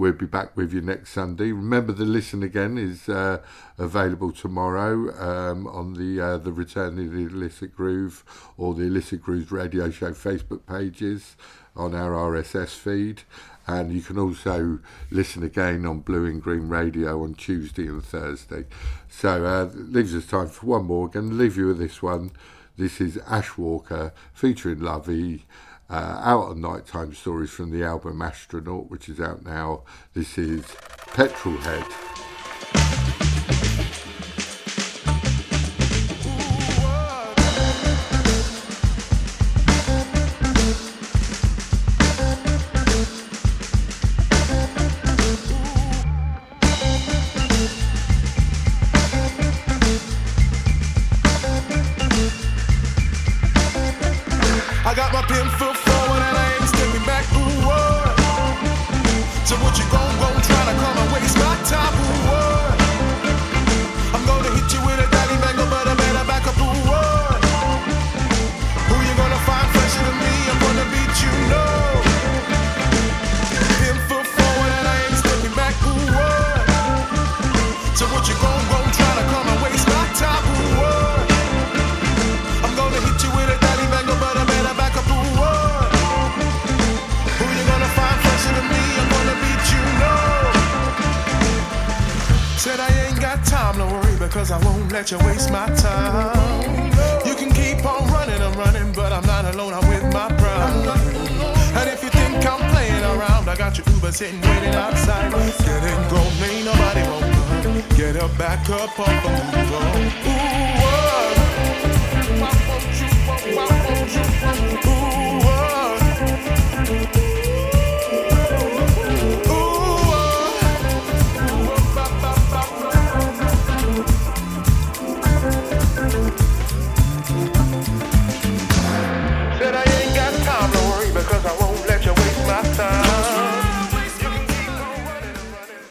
We'll 0.00 0.12
be 0.12 0.24
back 0.24 0.56
with 0.56 0.72
you 0.72 0.80
next 0.80 1.10
Sunday. 1.10 1.52
Remember, 1.52 1.92
the 1.92 2.06
listen 2.06 2.42
again 2.42 2.78
is 2.78 3.06
uh, 3.06 3.42
available 3.76 4.32
tomorrow 4.32 5.14
um, 5.20 5.66
on 5.66 5.92
the 5.92 6.18
uh, 6.18 6.38
the 6.38 6.52
Return 6.52 6.98
of 6.98 7.12
the 7.12 7.26
Illicit 7.26 7.76
Groove 7.76 8.24
or 8.56 8.72
the 8.72 8.84
Illicit 8.84 9.20
Groove 9.20 9.52
Radio 9.52 9.90
Show 9.90 10.12
Facebook 10.12 10.64
pages 10.64 11.36
on 11.76 11.94
our 11.94 12.12
RSS 12.12 12.74
feed. 12.76 13.24
And 13.66 13.92
you 13.92 14.00
can 14.00 14.18
also 14.18 14.78
listen 15.10 15.42
again 15.42 15.84
on 15.84 16.00
Blue 16.00 16.24
In 16.24 16.40
Green 16.40 16.70
Radio 16.70 17.22
on 17.22 17.34
Tuesday 17.34 17.86
and 17.86 18.02
Thursday. 18.02 18.64
So 19.10 19.44
uh, 19.44 19.68
leaves 19.74 20.14
us 20.14 20.24
time 20.24 20.48
for 20.48 20.64
one 20.64 20.86
more. 20.86 21.08
Going 21.08 21.28
to 21.28 21.34
leave 21.34 21.58
you 21.58 21.66
with 21.66 21.78
this 21.78 22.00
one. 22.00 22.30
This 22.78 23.02
is 23.02 23.18
Ash 23.26 23.58
Walker 23.58 24.14
featuring 24.32 24.78
Laville 24.78 25.42
uh, 25.90 26.20
out 26.22 26.50
of 26.50 26.56
nighttime 26.56 27.12
stories 27.14 27.50
from 27.50 27.70
the 27.70 27.84
album 27.84 28.22
Astronaut, 28.22 28.90
which 28.90 29.08
is 29.08 29.20
out 29.20 29.44
now. 29.44 29.82
This 30.14 30.38
is 30.38 30.64
Petrolhead. 30.64 32.29